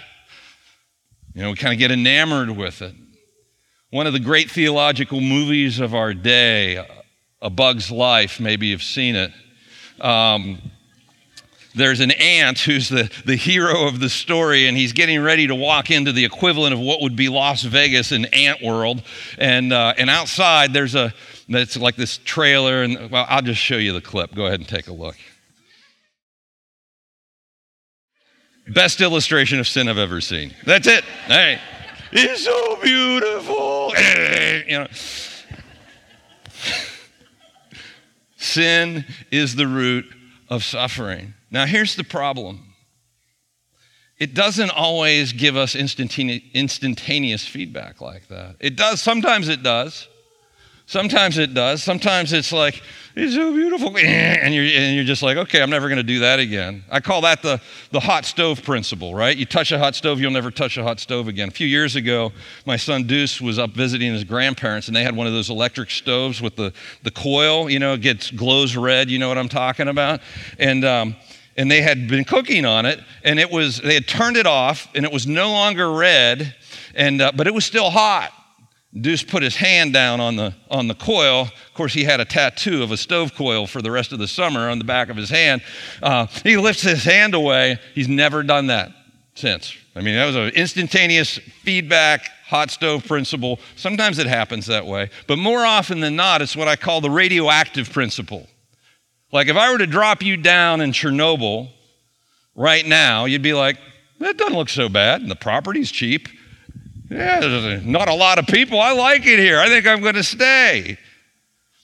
[1.33, 2.95] You know, we kind of get enamored with it.
[3.91, 6.83] One of the great theological movies of our day,
[7.41, 9.31] A Bug's Life, maybe you've seen it.
[10.01, 10.59] Um,
[11.77, 15.55] there's an ant who's the, the hero of the story, and he's getting ready to
[15.55, 19.03] walk into the equivalent of what would be Las Vegas in ant world.
[19.37, 21.13] And, uh, and outside, there's a,
[21.47, 24.35] it's like this trailer, and well, I'll just show you the clip.
[24.35, 25.15] Go ahead and take a look.
[28.67, 30.53] Best illustration of sin I've ever seen.
[30.65, 31.05] That's it.
[31.27, 31.59] Hey,
[32.11, 33.93] it's so beautiful.
[34.67, 34.87] you know.
[38.39, 40.05] Sin is the root
[40.49, 41.33] of suffering.
[41.51, 42.63] Now, here's the problem
[44.19, 48.55] it doesn't always give us instantaneous feedback like that.
[48.59, 50.07] It does, sometimes it does.
[50.87, 51.83] Sometimes it does.
[51.83, 52.81] Sometimes it's like,
[53.13, 53.93] it's so beautiful.
[53.97, 56.83] And you're, and you're just like, okay, I'm never going to do that again.
[56.89, 57.59] I call that the,
[57.91, 59.35] the hot stove principle, right?
[59.35, 61.49] You touch a hot stove, you'll never touch a hot stove again.
[61.49, 62.31] A few years ago,
[62.65, 65.89] my son Deuce was up visiting his grandparents, and they had one of those electric
[65.89, 66.71] stoves with the,
[67.03, 69.09] the coil, you know, it gets glows red.
[69.09, 70.21] You know what I'm talking about?
[70.57, 71.15] And, um,
[71.57, 74.87] and they had been cooking on it, and it was, they had turned it off,
[74.95, 76.55] and it was no longer red,
[76.95, 78.31] and, uh, but it was still hot.
[79.01, 81.41] Deuce put his hand down on the, on the coil.
[81.41, 84.27] Of course, he had a tattoo of a stove coil for the rest of the
[84.27, 85.61] summer on the back of his hand.
[86.01, 87.79] Uh, he lifts his hand away.
[87.93, 88.91] He's never done that
[89.35, 89.75] since.
[89.95, 93.59] I mean, that was an instantaneous feedback, hot stove principle.
[93.75, 97.09] Sometimes it happens that way, but more often than not, it's what I call the
[97.09, 98.47] radioactive principle.
[99.31, 101.69] Like if I were to drop you down in Chernobyl
[102.55, 103.77] right now, you'd be like,
[104.19, 106.29] that doesn't look so bad, and the property's cheap.
[107.09, 108.79] Yeah, not a lot of people.
[108.79, 109.59] I like it here.
[109.59, 110.97] I think I'm going to stay.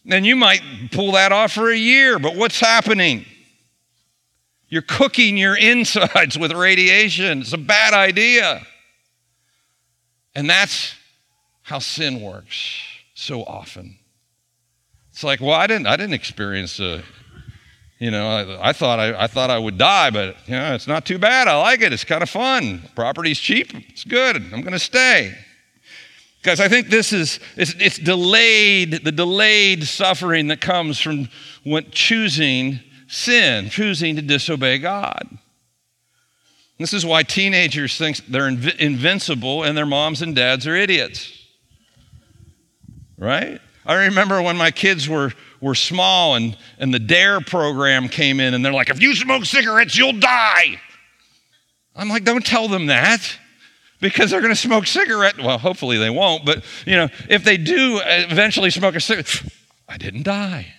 [0.05, 3.25] And you might pull that off for a year, but what's happening?
[4.67, 7.41] You're cooking your insides with radiation.
[7.41, 8.65] It's a bad idea.
[10.35, 10.95] And that's
[11.61, 12.81] how sin works
[13.13, 13.97] so often.
[15.11, 17.03] It's like, well, I didn't, I didn't experience a
[18.03, 20.87] you know, I, I thought I, I, thought I would die, but you know, it's
[20.87, 21.47] not too bad.
[21.47, 21.93] I like it.
[21.93, 22.83] It's kind of fun.
[22.95, 23.73] Property's cheap.
[23.73, 24.35] It's good.
[24.35, 25.33] I'm going to stay.
[26.41, 31.29] Because I think this is it's, it's, delayed, the delayed suffering that comes from
[31.63, 35.25] when choosing sin, choosing to disobey God.
[36.79, 41.31] This is why teenagers think they're inv- invincible and their moms and dads are idiots.
[43.17, 43.61] Right?
[43.85, 45.31] I remember when my kids were
[45.63, 49.45] were small and, and the DARE program came in and they're like, if you smoke
[49.45, 50.79] cigarettes, you'll die.
[51.95, 53.37] I'm like, don't tell them that
[54.01, 55.37] because they're going to smoke cigarette.
[55.37, 59.41] Well, hopefully they won't, but you know, if they do eventually smoke a cigarette,
[59.87, 60.73] I didn't die.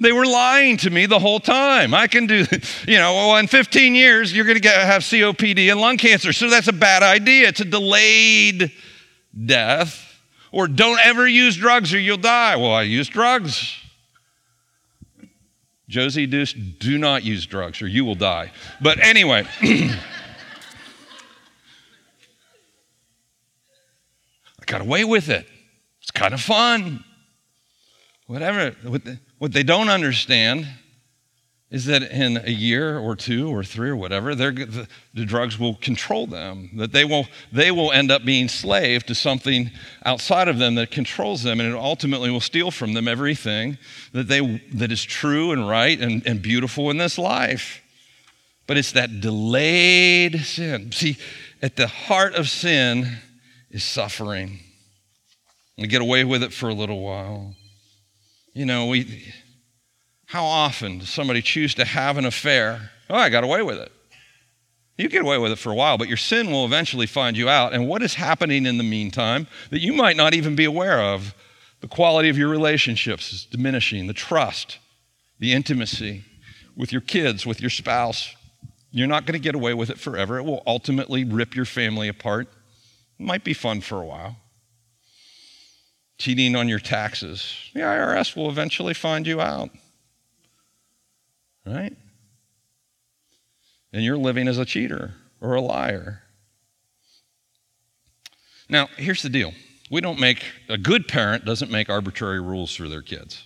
[0.00, 1.94] They were lying to me the whole time.
[1.94, 2.44] I can do,
[2.86, 6.32] you know, well, in 15 years, you're going to have COPD and lung cancer.
[6.32, 7.48] So that's a bad idea.
[7.48, 8.72] It's a delayed
[9.46, 10.11] death.
[10.52, 12.56] Or don't ever use drugs or you'll die.
[12.56, 13.74] Well, I use drugs.
[15.88, 18.52] Josie Deuce, do not use drugs or you will die.
[18.80, 19.46] But anyway.
[19.62, 19.98] I
[24.66, 25.46] got away with it.
[26.02, 27.02] It's kind of fun.
[28.26, 28.70] Whatever.
[29.38, 30.66] What they don't understand
[31.72, 35.74] is that in a year or two or three or whatever, the, the, drugs will
[35.76, 39.70] control them, that they will, they will end up being slave to something
[40.04, 43.78] outside of them that controls them, and it ultimately will steal from them everything
[44.12, 47.80] that, they, that is true and right and, and beautiful in this life.
[48.66, 50.92] But it's that delayed sin.
[50.92, 51.16] See,
[51.62, 53.16] at the heart of sin
[53.70, 54.60] is suffering.
[55.78, 57.54] We get away with it for a little while.
[58.52, 59.32] You know, we
[60.32, 62.90] how often does somebody choose to have an affair?
[63.10, 63.92] Oh, I got away with it.
[64.96, 67.50] You get away with it for a while, but your sin will eventually find you
[67.50, 67.74] out.
[67.74, 71.34] And what is happening in the meantime that you might not even be aware of?
[71.82, 74.78] The quality of your relationships is diminishing, the trust,
[75.38, 76.24] the intimacy
[76.74, 78.34] with your kids, with your spouse.
[78.90, 80.38] You're not going to get away with it forever.
[80.38, 82.48] It will ultimately rip your family apart.
[83.20, 84.36] It might be fun for a while.
[86.16, 87.54] Cheating on your taxes.
[87.74, 89.68] The IRS will eventually find you out
[91.66, 91.96] right?
[93.92, 96.22] And you're living as a cheater or a liar.
[98.68, 99.52] Now, here's the deal.
[99.90, 103.44] We don't make, a good parent doesn't make arbitrary rules for their kids.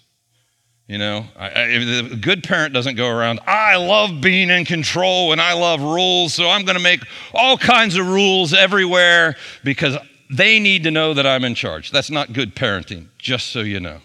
[0.87, 5.33] You know, I, I, a good parent doesn't go around, I love being in control
[5.33, 7.01] and I love rules, so I'm going to make
[7.35, 9.97] all kinds of rules everywhere because
[10.31, 11.91] they need to know that I'm in charge.
[11.91, 13.99] That's not good parenting, just so you know.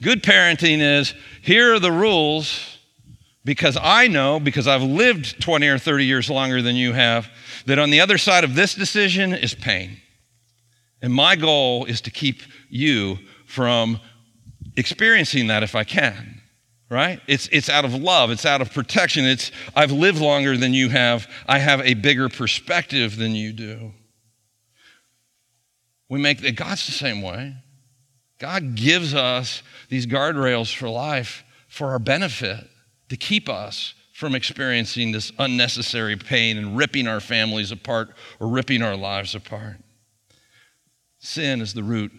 [0.00, 2.73] Good parenting is here are the rules,
[3.44, 7.28] because I know, because I've lived 20 or 30 years longer than you have,
[7.66, 9.98] that on the other side of this decision is pain.
[11.02, 14.00] And my goal is to keep you from
[14.76, 16.40] experiencing that if I can,
[16.88, 17.20] right?
[17.26, 19.26] It's, it's out of love, it's out of protection.
[19.26, 23.92] It's, I've lived longer than you have, I have a bigger perspective than you do.
[26.08, 27.56] We make, that God's the same way.
[28.38, 32.68] God gives us these guardrails for life for our benefit
[33.14, 38.82] to keep us from experiencing this unnecessary pain and ripping our families apart or ripping
[38.82, 39.76] our lives apart.
[41.20, 42.10] Sin is the root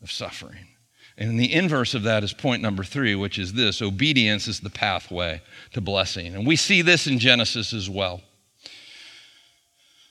[0.00, 0.68] of suffering.
[1.16, 4.70] And the inverse of that is point number three, which is this obedience is the
[4.70, 6.36] pathway to blessing.
[6.36, 8.20] And we see this in Genesis as well.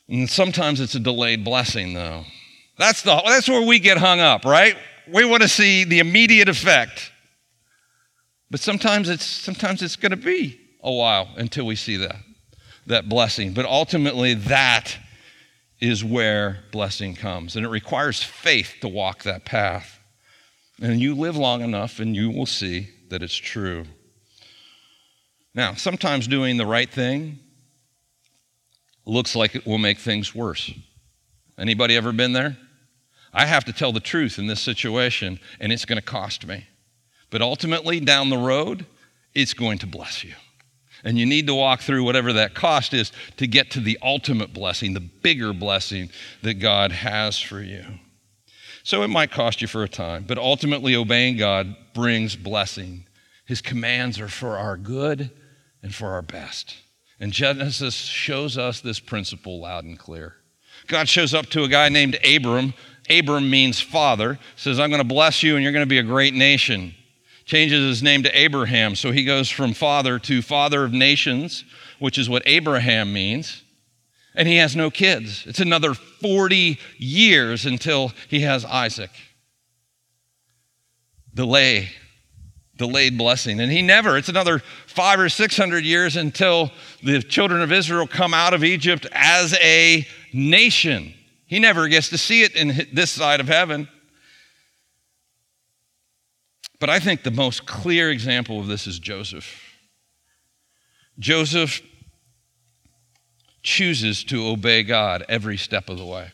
[0.10, 2.26] And sometimes it's a delayed blessing, though.
[2.78, 4.76] That's, the, that's where we get hung up, right?
[5.08, 7.14] We want to see the immediate effect.
[8.50, 12.18] But sometimes it's sometimes it's going to be a while until we see that
[12.88, 13.54] that blessing.
[13.54, 14.98] But ultimately that
[15.80, 17.56] is where blessing comes.
[17.56, 20.00] And it requires faith to walk that path.
[20.82, 23.86] And you live long enough and you will see that it's true.
[25.54, 27.40] Now, sometimes doing the right thing
[29.06, 30.72] looks like it will make things worse.
[31.58, 32.58] Anybody ever been there?
[33.34, 36.68] I have to tell the truth in this situation and it's going to cost me.
[37.30, 38.86] But ultimately, down the road,
[39.34, 40.34] it's going to bless you.
[41.04, 44.54] And you need to walk through whatever that cost is to get to the ultimate
[44.54, 46.10] blessing, the bigger blessing
[46.42, 47.86] that God has for you.
[48.84, 53.06] So it might cost you for a time, but ultimately, obeying God brings blessing.
[53.46, 55.30] His commands are for our good
[55.84, 56.76] and for our best.
[57.20, 60.36] And Genesis shows us this principle loud and clear.
[60.88, 62.74] God shows up to a guy named Abram.
[63.10, 66.04] Abram means father, says, I'm going to bless you and you're going to be a
[66.04, 66.96] great nation
[67.48, 68.94] changes his name to Abraham.
[68.94, 71.64] So he goes from father to father of nations,
[71.98, 73.64] which is what Abraham means.
[74.36, 75.46] And he has no kids.
[75.48, 79.10] It's another 40 years until he has Isaac.
[81.34, 81.90] Delay,
[82.76, 83.62] delayed blessing.
[83.62, 88.34] And he never, it's another five or 600 years until the children of Israel come
[88.34, 91.14] out of Egypt as a nation.
[91.46, 93.88] He never gets to see it in this side of heaven.
[96.80, 99.64] But I think the most clear example of this is Joseph.
[101.20, 101.82] Joseph
[103.64, 106.32] chooses to obey God every step of the way.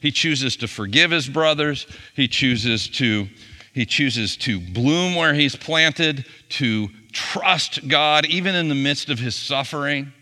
[0.00, 1.86] He chooses to forgive his brothers.
[2.14, 3.28] He chooses to,
[3.72, 9.18] he chooses to bloom where he's planted, to trust God even in the midst of
[9.18, 10.12] his suffering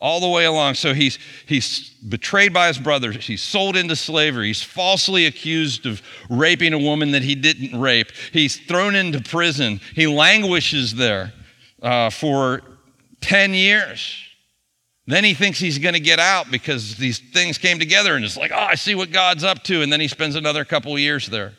[0.00, 0.74] all the way along.
[0.74, 3.26] So he's, he's betrayed by his brothers.
[3.26, 4.48] He's sold into slavery.
[4.48, 8.12] He's falsely accused of raping a woman that he didn't rape.
[8.32, 9.80] He's thrown into prison.
[9.94, 11.32] He languishes there
[11.82, 12.62] uh, for
[13.20, 14.16] 10 years.
[15.06, 18.36] Then he thinks he's going to get out because these things came together and it's
[18.36, 19.82] like, oh, I see what God's up to.
[19.82, 21.54] And then he spends another couple years there.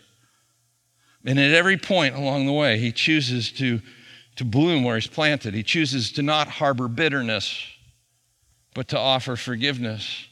[1.25, 3.81] And at every point along the way, he chooses to,
[4.37, 5.53] to bloom where he's planted.
[5.53, 7.59] He chooses to not harbor bitterness
[8.73, 10.27] but to offer forgiveness.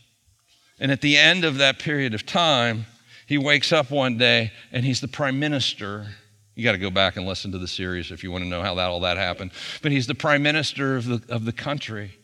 [0.80, 2.86] And at the end of that period of time,
[3.26, 6.08] he wakes up one day and he's the prime minister
[6.56, 8.64] You got to go back and listen to the series if you want to know
[8.64, 9.52] how that all that happened.
[9.84, 12.18] But he's the prime minister of the, of the country.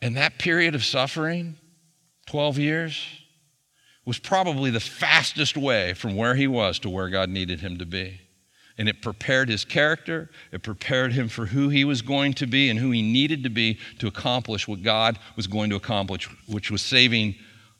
[0.00, 1.56] And that period of suffering,
[2.26, 3.06] 12 years,
[4.06, 7.84] was probably the fastest way from where he was to where God needed him to
[7.84, 8.20] be.
[8.78, 12.68] And it prepared his character, it prepared him for who he was going to be
[12.68, 16.70] and who he needed to be to accomplish what God was going to accomplish, which
[16.70, 17.36] was saving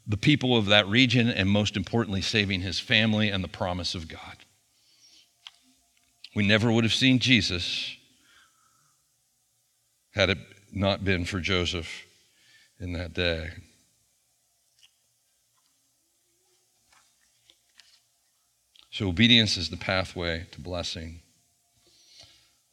[0.07, 4.09] the people of that region and most importantly, saving his family and the promise of
[4.09, 4.37] God.
[6.35, 7.97] We never would have seen Jesus
[10.13, 10.39] had it
[10.73, 12.07] not been for Joseph
[12.81, 13.51] in that day.
[18.97, 21.21] So, obedience is the pathway to blessing.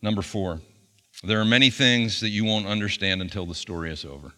[0.01, 0.61] Number four,
[1.21, 4.31] there are many things that you won't understand until the story is over.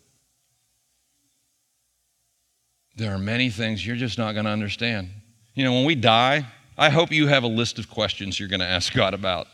[2.96, 5.12] There are many things you're just not going to understand.
[5.54, 8.62] You know, when we die, I hope you have a list of questions you're going
[8.62, 9.46] to ask God about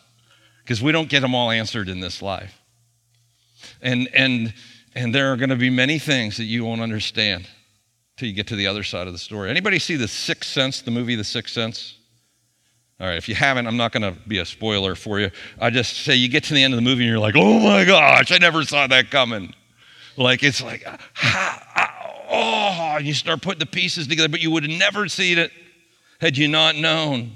[0.64, 2.62] because we don't get them all answered in this life.
[3.82, 4.54] And, and,
[4.96, 7.50] and there are going to be many things that you won't understand
[8.16, 9.50] till you get to the other side of the story.
[9.50, 11.98] Anybody see The Sixth Sense, the movie The Sixth Sense?
[13.02, 15.32] All right, if you haven't, I'm not going to be a spoiler for you.
[15.60, 17.60] I just say you get to the end of the movie and you're like, oh
[17.60, 19.56] my gosh, I never saw that coming.
[20.18, 20.86] Like, it's like,
[22.30, 25.52] oh, and you start putting the pieces together, but you would have never seen it
[26.20, 27.32] had you not known.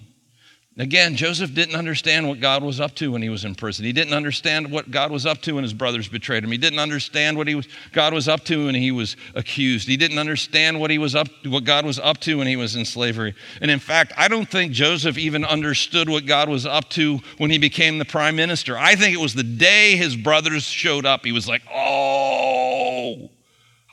[0.77, 3.85] Again, Joseph didn't understand what God was up to when he was in prison.
[3.85, 6.51] He didn't understand what God was up to when his brothers betrayed him.
[6.51, 9.87] He didn't understand what he was, God was up to when he was accused.
[9.87, 12.75] He didn't understand what he was up what God was up to when he was
[12.75, 13.35] in slavery.
[13.61, 17.51] And in fact, I don't think Joseph even understood what God was up to when
[17.51, 18.77] he became the prime minister.
[18.77, 21.23] I think it was the day his brothers showed up.
[21.23, 23.29] He was like, "Oh,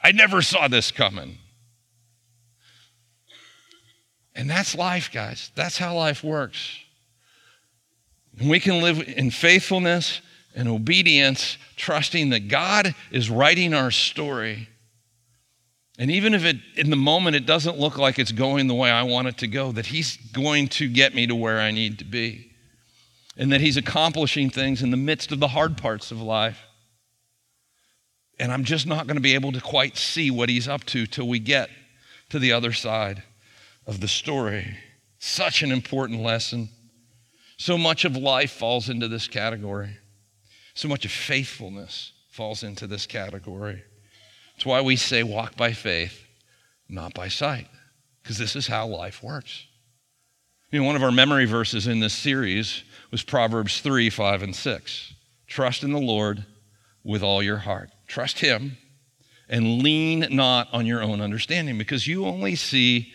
[0.03, 1.39] I never saw this coming."
[4.35, 5.51] And that's life, guys.
[5.55, 6.78] That's how life works.
[8.39, 10.20] And we can live in faithfulness
[10.55, 14.68] and obedience, trusting that God is writing our story.
[15.99, 18.91] And even if it, in the moment it doesn't look like it's going the way
[18.91, 21.99] I want it to go, that He's going to get me to where I need
[21.99, 22.51] to be.
[23.37, 26.61] And that He's accomplishing things in the midst of the hard parts of life.
[28.39, 31.07] And I'm just not going to be able to quite see what He's up to
[31.07, 31.68] till we get
[32.30, 33.22] to the other side
[33.87, 34.76] of the story.
[35.18, 36.68] Such an important lesson.
[37.57, 39.97] So much of life falls into this category.
[40.74, 43.83] So much of faithfulness falls into this category.
[44.57, 46.24] It's why we say walk by faith,
[46.89, 47.68] not by sight,
[48.22, 49.66] because this is how life works.
[50.70, 54.57] You know, one of our memory verses in this series was Proverbs 3, 5, and
[54.57, 55.14] 6.
[55.47, 56.47] Trust in the Lord
[57.05, 57.91] with all your heart.
[58.07, 58.78] Trust Him
[59.49, 63.12] and lean not on your own understanding because you only see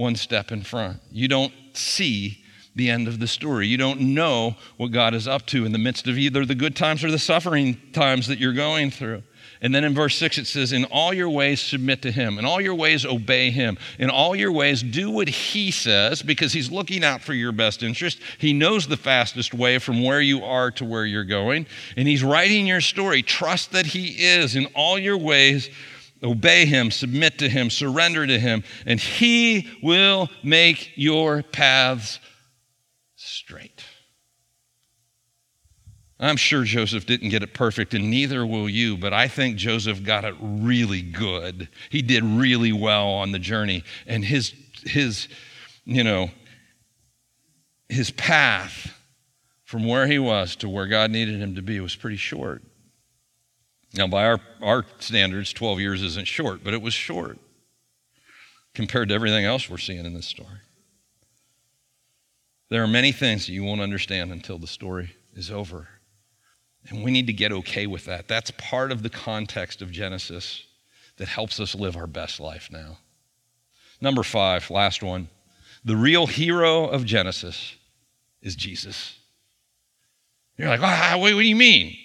[0.00, 0.98] one step in front.
[1.12, 2.42] You don't see
[2.74, 3.66] the end of the story.
[3.66, 6.74] You don't know what God is up to in the midst of either the good
[6.74, 9.22] times or the suffering times that you're going through.
[9.62, 12.38] And then in verse 6, it says, In all your ways, submit to him.
[12.38, 13.76] In all your ways, obey him.
[13.98, 17.82] In all your ways, do what he says because he's looking out for your best
[17.82, 18.20] interest.
[18.38, 21.66] He knows the fastest way from where you are to where you're going.
[21.96, 23.22] And he's writing your story.
[23.22, 24.56] Trust that he is.
[24.56, 25.68] In all your ways,
[26.22, 32.18] Obey him, submit to him, surrender to him, and he will make your paths
[33.16, 33.84] straight.
[36.18, 40.04] I'm sure Joseph didn't get it perfect, and neither will you, but I think Joseph
[40.04, 41.68] got it really good.
[41.88, 44.52] He did really well on the journey, and his,
[44.84, 45.28] his
[45.86, 46.30] you know,
[47.88, 48.94] his path
[49.64, 52.62] from where he was to where God needed him to be was pretty short.
[53.94, 57.38] Now, by our, our standards, 12 years isn't short, but it was short
[58.74, 60.60] compared to everything else we're seeing in this story.
[62.68, 65.88] There are many things that you won't understand until the story is over.
[66.88, 68.28] And we need to get okay with that.
[68.28, 70.64] That's part of the context of Genesis
[71.16, 72.98] that helps us live our best life now.
[74.00, 75.28] Number five, last one.
[75.84, 77.74] The real hero of Genesis
[78.40, 79.18] is Jesus.
[80.56, 81.96] You're like, ah, what do you mean?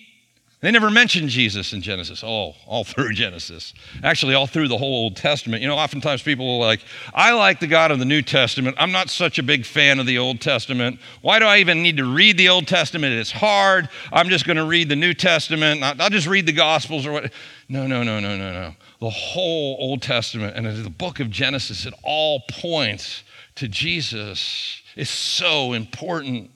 [0.65, 2.23] They never mention Jesus in Genesis.
[2.25, 3.75] Oh, all through Genesis.
[4.01, 5.61] Actually, all through the whole Old Testament.
[5.61, 6.79] You know, oftentimes people are like,
[7.13, 8.75] I like the God of the New Testament.
[8.79, 10.99] I'm not such a big fan of the Old Testament.
[11.21, 13.13] Why do I even need to read the Old Testament?
[13.13, 13.89] It's hard.
[14.11, 15.83] I'm just going to read the New Testament.
[15.83, 17.31] I'll just read the Gospels or what.
[17.69, 18.73] No, no, no, no, no, no.
[19.01, 23.21] The whole Old Testament and the book of Genesis, it all points
[23.53, 24.81] to Jesus.
[24.95, 26.49] It's so important.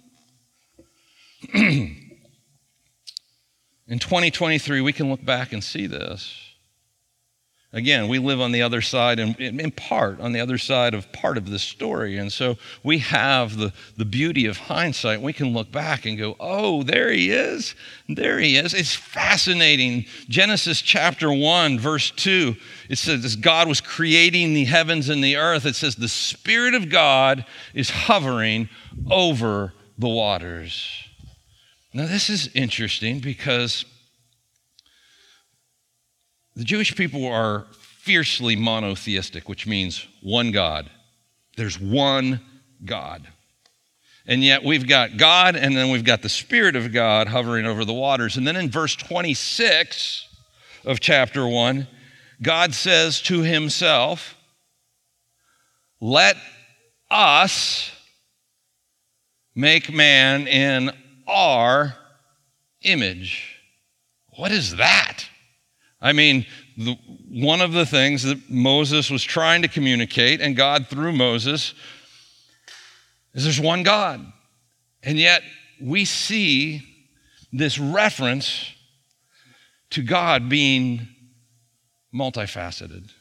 [3.90, 6.50] In 2023, we can look back and see this.
[7.74, 11.12] Again, we live on the other side, and in part, on the other side of
[11.12, 12.18] part of this story.
[12.18, 15.22] And so we have the, the beauty of hindsight.
[15.22, 17.76] We can look back and go, oh, there he is.
[18.08, 18.76] There he is.
[18.76, 20.06] It's fascinating.
[20.28, 22.56] Genesis chapter 1, verse 2,
[22.90, 26.90] it says, God was creating the heavens and the earth, it says, the Spirit of
[26.90, 28.70] God is hovering
[29.10, 31.09] over the waters.
[31.92, 33.84] Now, this is interesting because
[36.56, 40.90] the Jewish people are fiercely monotheistic, which means one God.
[41.58, 42.42] There's one
[42.86, 43.28] God.
[44.28, 47.84] And yet we've got God, and then we've got the Spirit of God hovering over
[47.84, 48.38] the waters.
[48.38, 50.28] And then in verse 26
[50.86, 51.88] of chapter 1,
[52.42, 54.36] God says to himself,
[56.00, 56.38] Let
[57.10, 57.92] us
[59.56, 60.92] make man in
[61.30, 61.96] our
[62.82, 63.56] image.
[64.36, 65.26] What is that?
[66.02, 66.46] I mean,
[66.78, 66.98] the,
[67.30, 71.74] one of the things that Moses was trying to communicate, and God through Moses,
[73.34, 74.26] is there's one God.
[75.04, 75.44] And yet
[75.82, 76.84] we see
[77.52, 78.74] this reference
[79.92, 81.08] to God being
[82.14, 83.12] multifaceted.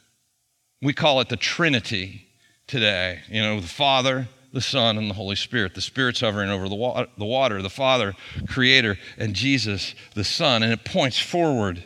[0.81, 2.27] We call it the Trinity
[2.67, 3.19] today.
[3.29, 5.75] You know, the Father, the Son, and the Holy Spirit.
[5.75, 8.13] The Spirit's hovering over the, wa- the water, the Father,
[8.47, 10.63] Creator, and Jesus, the Son.
[10.63, 11.83] And it points forward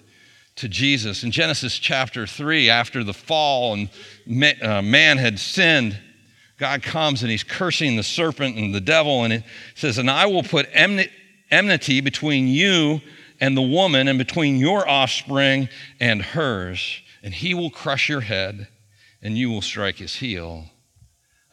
[0.56, 1.24] to Jesus.
[1.24, 3.90] In Genesis chapter 3, after the fall and
[4.62, 6.00] uh, man had sinned,
[6.58, 9.44] God comes and he's cursing the serpent and the devil, and it
[9.76, 13.02] says, And I will put enmity between you
[13.40, 15.68] and the woman, and between your offspring
[16.00, 18.68] and hers, and he will crush your head,
[19.22, 20.70] and you will strike his heel.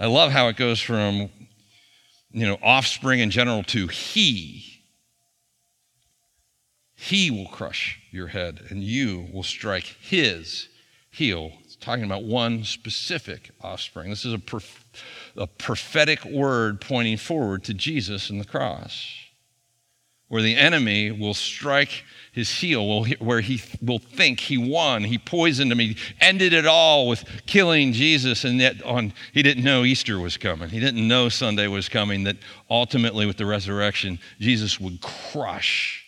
[0.01, 1.29] I love how it goes from,
[2.33, 4.65] you know, offspring in general to he.
[6.95, 10.69] He will crush your head, and you will strike his
[11.11, 11.53] heel.
[11.65, 14.09] It's talking about one specific offspring.
[14.09, 14.87] This is a, prof-
[15.37, 19.07] a prophetic word pointing forward to Jesus and the cross,
[20.29, 25.03] where the enemy will strike his heel, where he will think he won.
[25.05, 25.79] He poisoned him.
[25.79, 30.37] He ended it all with killing Jesus, and yet on, he didn't know Easter was
[30.37, 30.69] coming.
[30.69, 32.37] He didn't know Sunday was coming, that
[32.69, 36.05] ultimately, with the resurrection, Jesus would crush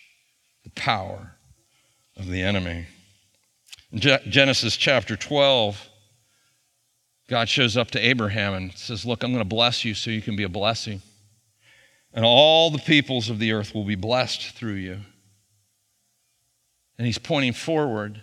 [0.63, 1.35] the power
[2.15, 2.85] of the enemy.
[3.91, 5.89] In Genesis chapter 12,
[7.29, 10.21] God shows up to Abraham and says, Look, I'm going to bless you so you
[10.21, 11.01] can be a blessing.
[12.13, 14.99] And all the peoples of the earth will be blessed through you.
[16.97, 18.21] And he's pointing forward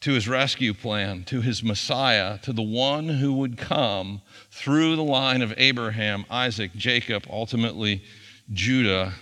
[0.00, 5.02] to his rescue plan, to his Messiah, to the one who would come through the
[5.02, 8.04] line of Abraham, Isaac, Jacob, ultimately
[8.52, 9.14] Judah,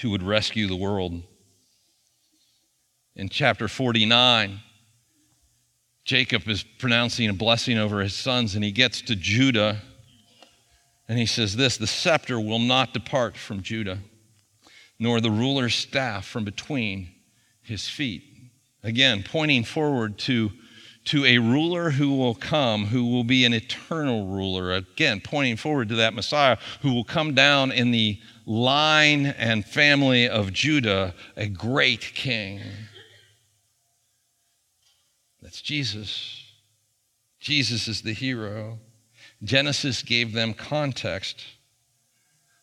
[0.00, 1.22] who would rescue the world.
[3.14, 4.60] In chapter 49,
[6.04, 9.80] Jacob is pronouncing a blessing over his sons, and he gets to Judah,
[11.08, 13.98] and he says, This the scepter will not depart from Judah,
[14.98, 17.08] nor the ruler's staff from between
[17.62, 18.22] his feet.
[18.82, 20.50] Again, pointing forward to,
[21.06, 24.72] to a ruler who will come, who will be an eternal ruler.
[24.72, 30.28] Again, pointing forward to that Messiah who will come down in the line and family
[30.28, 32.60] of Judah a great king.
[35.40, 36.44] That's Jesus.
[37.40, 38.78] Jesus is the hero.
[39.42, 41.44] Genesis gave them context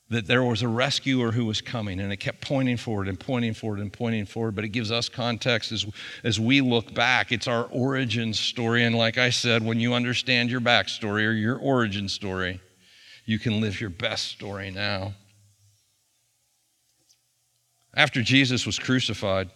[0.10, 3.54] that there was a rescuer who was coming, and it kept pointing forward and pointing
[3.54, 4.56] forward and pointing forward.
[4.56, 5.86] But it gives us context as,
[6.24, 7.32] as we look back.
[7.32, 8.84] It's our origin story.
[8.84, 12.60] And like I said, when you understand your backstory or your origin story,
[13.26, 15.14] you can live your best story now.
[17.96, 19.50] After Jesus was crucified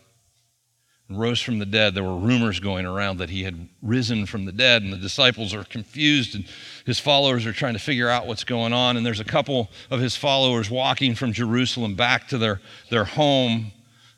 [1.10, 4.46] and rose from the dead, there were rumors going around that he had risen from
[4.46, 6.46] the dead, and the disciples are confused, and
[6.86, 8.98] his followers are trying to figure out what's going on.
[8.98, 13.74] And there's a couple of his followers walking from Jerusalem back to their, their home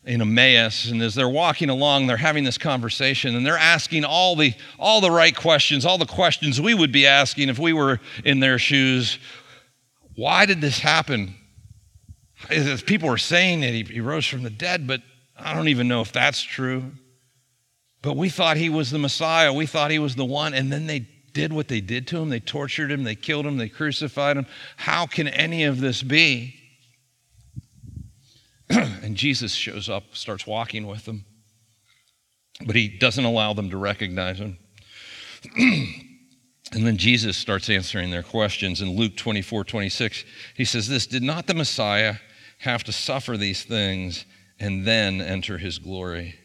[0.05, 0.89] in Emmaus.
[0.89, 5.01] And as they're walking along, they're having this conversation and they're asking all the, all
[5.01, 8.59] the right questions, all the questions we would be asking if we were in their
[8.59, 9.19] shoes.
[10.15, 11.35] Why did this happen?
[12.85, 15.01] People were saying that he, he rose from the dead, but
[15.37, 16.91] I don't even know if that's true.
[18.01, 19.51] But we thought he was the Messiah.
[19.51, 20.53] We thought he was the one.
[20.53, 22.29] And then they did what they did to him.
[22.29, 23.03] They tortured him.
[23.03, 23.57] They killed him.
[23.57, 24.45] They crucified him.
[24.77, 26.55] How can any of this be?
[28.69, 31.25] and Jesus shows up, starts walking with them.
[32.65, 34.57] But he doesn't allow them to recognize him.
[36.71, 40.25] And then Jesus starts answering their questions in Luke 24 26.
[40.55, 42.15] He says, This did not the Messiah
[42.59, 44.25] have to suffer these things
[44.59, 46.35] and then enter his glory?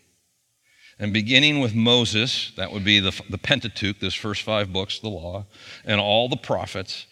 [1.00, 5.08] And beginning with Moses, that would be the, the Pentateuch, those first five books, the
[5.08, 5.46] law,
[5.86, 7.06] and all the prophets,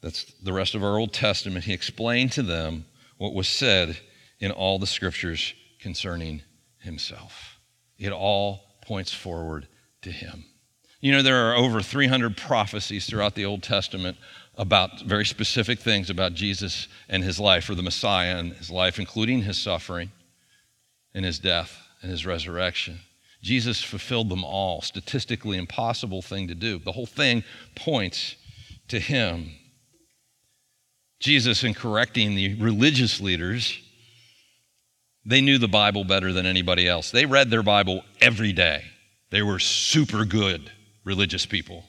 [0.00, 2.86] that's the rest of our Old Testament, he explained to them
[3.18, 3.98] what was said
[4.40, 6.42] in all the scriptures concerning
[6.78, 7.58] himself.
[7.98, 9.68] It all points forward
[10.00, 10.46] to him.
[11.00, 14.16] You know, there are over 300 prophecies throughout the Old Testament
[14.54, 18.98] about very specific things about Jesus and his life, or the Messiah and his life,
[18.98, 20.10] including his suffering
[21.16, 23.00] and his death and his resurrection.
[23.42, 24.82] Jesus fulfilled them all.
[24.82, 26.78] Statistically impossible thing to do.
[26.78, 27.42] The whole thing
[27.74, 28.36] points
[28.88, 29.50] to him.
[31.18, 33.80] Jesus, in correcting the religious leaders,
[35.24, 37.10] they knew the Bible better than anybody else.
[37.10, 38.84] They read their Bible every day.
[39.30, 40.70] They were super good
[41.02, 41.84] religious people.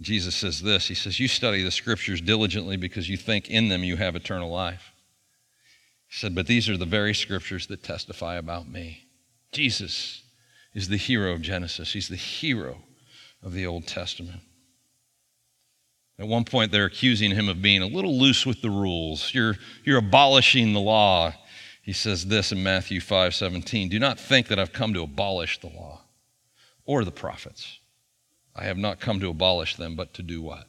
[0.00, 3.82] Jesus says this He says, You study the scriptures diligently because you think in them
[3.82, 4.91] you have eternal life.
[6.12, 9.06] He said, But these are the very scriptures that testify about me.
[9.50, 10.22] Jesus
[10.74, 12.82] is the hero of Genesis, he's the hero
[13.42, 14.42] of the Old Testament.
[16.18, 19.32] At one point, they're accusing him of being a little loose with the rules.
[19.32, 21.32] You're, you're abolishing the law.
[21.82, 25.60] He says this in Matthew 5 17 Do not think that I've come to abolish
[25.60, 26.02] the law
[26.84, 27.78] or the prophets.
[28.54, 30.66] I have not come to abolish them, but to do what?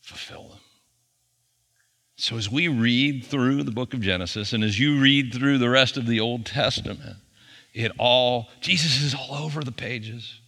[0.00, 0.58] Fulfill them.
[2.20, 5.70] So, as we read through the book of Genesis and as you read through the
[5.70, 7.16] rest of the Old Testament,
[7.72, 10.40] it all, Jesus is all over the pages.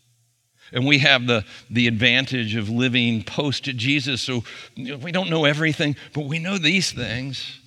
[0.72, 4.42] And we have the, the advantage of living post Jesus, so
[4.76, 7.60] we don't know everything, but we know these things.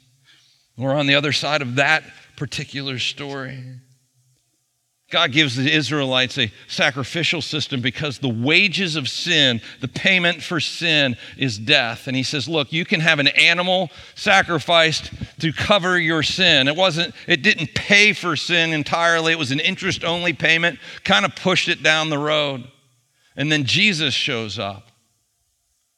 [0.76, 2.04] We're on the other side of that
[2.36, 3.64] particular story.
[5.14, 10.60] God gives the Israelites a sacrificial system because the wages of sin, the payment for
[10.60, 12.08] sin, is death.
[12.08, 16.68] And he says, Look, you can have an animal sacrificed to cover your sin.
[16.68, 21.26] It wasn't, it didn't pay for sin entirely, it was an interest only payment, kind
[21.26, 22.64] of pushed it down the road.
[23.36, 24.88] And then Jesus shows up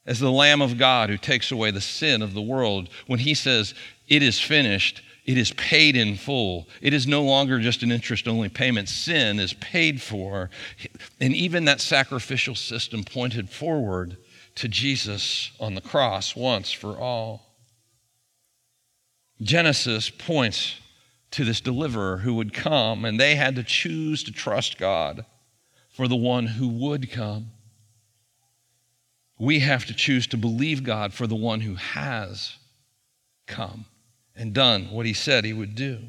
[0.05, 3.34] as the Lamb of God who takes away the sin of the world when he
[3.34, 3.76] says,
[4.09, 5.01] It is finished.
[5.26, 6.67] It is paid in full.
[6.82, 8.88] It is no longer just an interest only payment.
[8.89, 10.51] Sin is paid for.
[11.19, 14.17] And even that sacrificial system pointed forward
[14.55, 17.41] to Jesus on the cross once for all.
[19.41, 20.80] Genesis points
[21.32, 25.26] to this deliverer who would come, and they had to choose to trust God
[25.89, 27.47] for the one who would come.
[29.39, 32.57] We have to choose to believe God for the one who has
[33.47, 33.86] come
[34.36, 35.99] and done what he said he would do.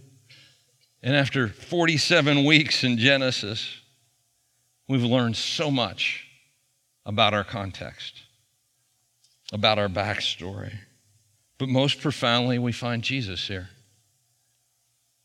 [1.03, 3.81] And after 47 weeks in Genesis,
[4.89, 6.27] we've learned so much
[7.05, 8.23] about our context,
[9.53, 10.75] about our backstory.
[11.59, 13.69] But most profoundly, we find Jesus here.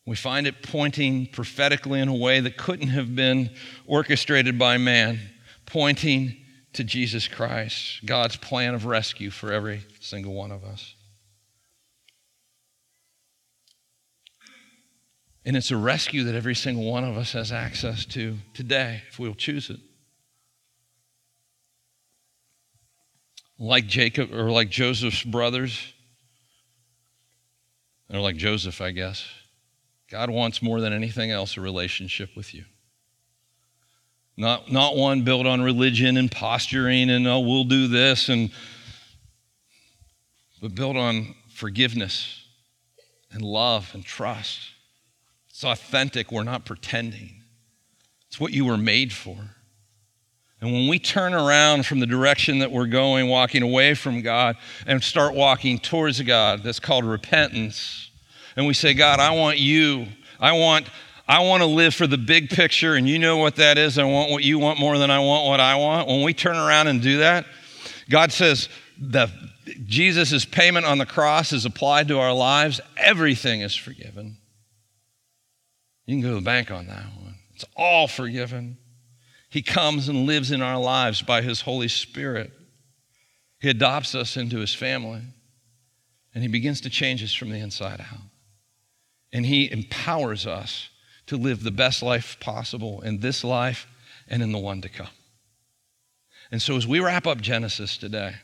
[0.05, 3.51] We find it pointing prophetically in a way that couldn't have been
[3.85, 5.19] orchestrated by man,
[5.65, 6.37] pointing
[6.73, 10.95] to Jesus Christ, God's plan of rescue for every single one of us.
[15.43, 19.17] And it's a rescue that every single one of us has access to today if
[19.17, 19.79] we'll choose it.
[23.57, 25.93] Like Jacob or like Joseph's brothers,
[28.11, 29.25] or like Joseph, I guess,
[30.09, 32.65] God wants more than anything else a relationship with you.
[34.35, 38.51] Not, not one built on religion and posturing and, oh, we'll do this, and,
[40.61, 42.43] but built on forgiveness
[43.31, 44.70] and love and trust.
[45.61, 46.31] It's authentic.
[46.31, 47.43] We're not pretending.
[48.27, 49.37] It's what you were made for.
[50.59, 54.57] And when we turn around from the direction that we're going, walking away from God,
[54.87, 58.09] and start walking towards God, that's called repentance.
[58.55, 60.07] And we say, God, I want you.
[60.39, 60.89] I want,
[61.27, 63.99] I want to live for the big picture, and you know what that is.
[63.99, 66.07] I want what you want more than I want what I want.
[66.07, 67.45] When we turn around and do that,
[68.09, 68.67] God says,
[68.99, 69.29] the
[69.85, 72.81] Jesus' payment on the cross is applied to our lives.
[72.97, 74.37] Everything is forgiven.
[76.05, 77.35] You can go to the bank on that one.
[77.53, 78.77] It's all forgiven.
[79.49, 82.51] He comes and lives in our lives by His Holy Spirit.
[83.59, 85.21] He adopts us into His family,
[86.33, 88.21] and He begins to change us from the inside out.
[89.31, 90.89] And He empowers us
[91.27, 93.87] to live the best life possible in this life
[94.27, 95.07] and in the one to come.
[96.51, 98.35] And so, as we wrap up Genesis today,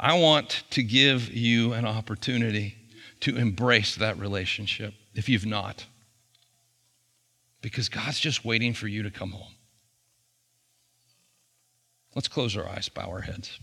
[0.00, 2.76] I want to give you an opportunity
[3.20, 5.84] to embrace that relationship if you've not
[7.60, 9.54] because God's just waiting for you to come home.
[12.14, 13.58] Let's close our eyes, bow our heads.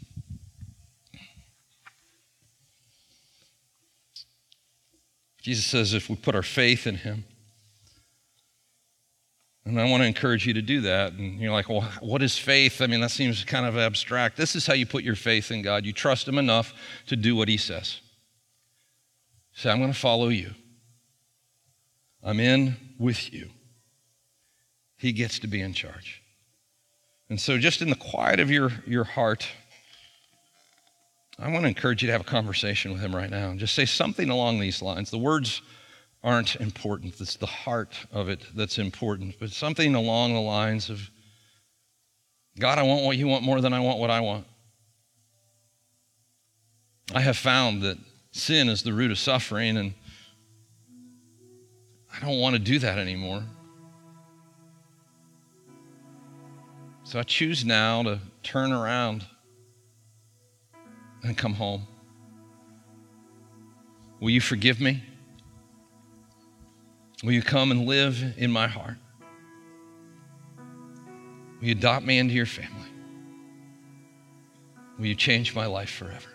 [5.42, 7.26] Jesus says if we put our faith in Him,
[9.66, 11.14] And I want to encourage you to do that.
[11.14, 12.82] And you're like, well, what is faith?
[12.82, 14.38] I mean, that seems kind of abstract.
[14.38, 15.86] This is how you put your faith in God.
[15.86, 16.74] You trust Him enough
[17.08, 18.00] to do what He says.
[19.54, 20.54] Say, I'm going to follow you.
[22.24, 23.50] I'm in with you.
[24.98, 26.22] He gets to be in charge.
[27.30, 29.48] And so, just in the quiet of your, your heart,
[31.40, 33.74] I want to encourage you to have a conversation with him right now and just
[33.74, 35.10] say something along these lines.
[35.10, 35.62] The words
[36.24, 41.10] aren't important, it's the heart of it that's important, but something along the lines of
[42.58, 44.46] God, I want what you want more than I want what I want.
[47.14, 47.98] I have found that
[48.32, 49.94] sin is the root of suffering, and
[52.14, 53.44] I don't want to do that anymore.
[57.16, 59.26] So I choose now to turn around
[61.24, 61.88] and come home.
[64.20, 65.02] Will you forgive me?
[67.24, 68.98] Will you come and live in my heart?
[71.62, 72.90] Will you adopt me into your family?
[75.00, 76.35] Will you change my life forever?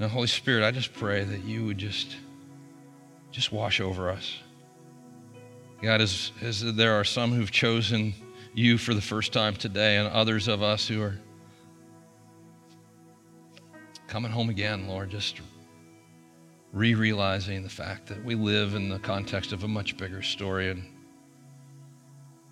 [0.00, 2.16] Now, Holy Spirit, I just pray that you would just,
[3.30, 4.34] just wash over us.
[5.82, 8.14] God, as, as there are some who've chosen
[8.54, 11.18] you for the first time today, and others of us who are
[14.08, 15.38] coming home again, Lord, just
[16.72, 20.70] re realizing the fact that we live in the context of a much bigger story
[20.70, 20.82] and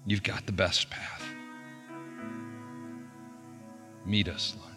[0.04, 1.24] you've got the best path.
[4.04, 4.67] Meet us, Lord.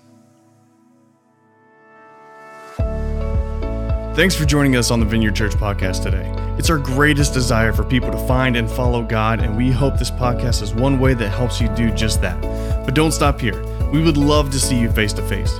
[4.13, 6.29] Thanks for joining us on the Vineyard Church podcast today.
[6.57, 10.11] It's our greatest desire for people to find and follow God, and we hope this
[10.11, 12.39] podcast is one way that helps you do just that.
[12.85, 13.63] But don't stop here.
[13.93, 15.53] We would love to see you face to face.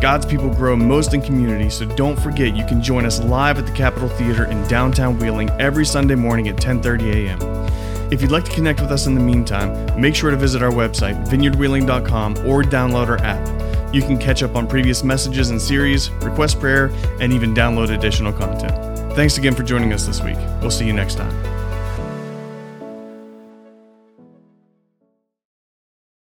[0.00, 3.66] God's people grow most in community, so don't forget you can join us live at
[3.66, 7.38] the Capitol Theater in downtown Wheeling every Sunday morning at 10:30 a.m.
[8.10, 10.72] If you'd like to connect with us in the meantime, make sure to visit our
[10.72, 13.67] website, vineyardwheeling.com, or download our app.
[13.92, 18.32] You can catch up on previous messages and series, request prayer, and even download additional
[18.32, 18.74] content.
[19.14, 20.36] Thanks again for joining us this week.
[20.60, 21.57] We'll see you next time.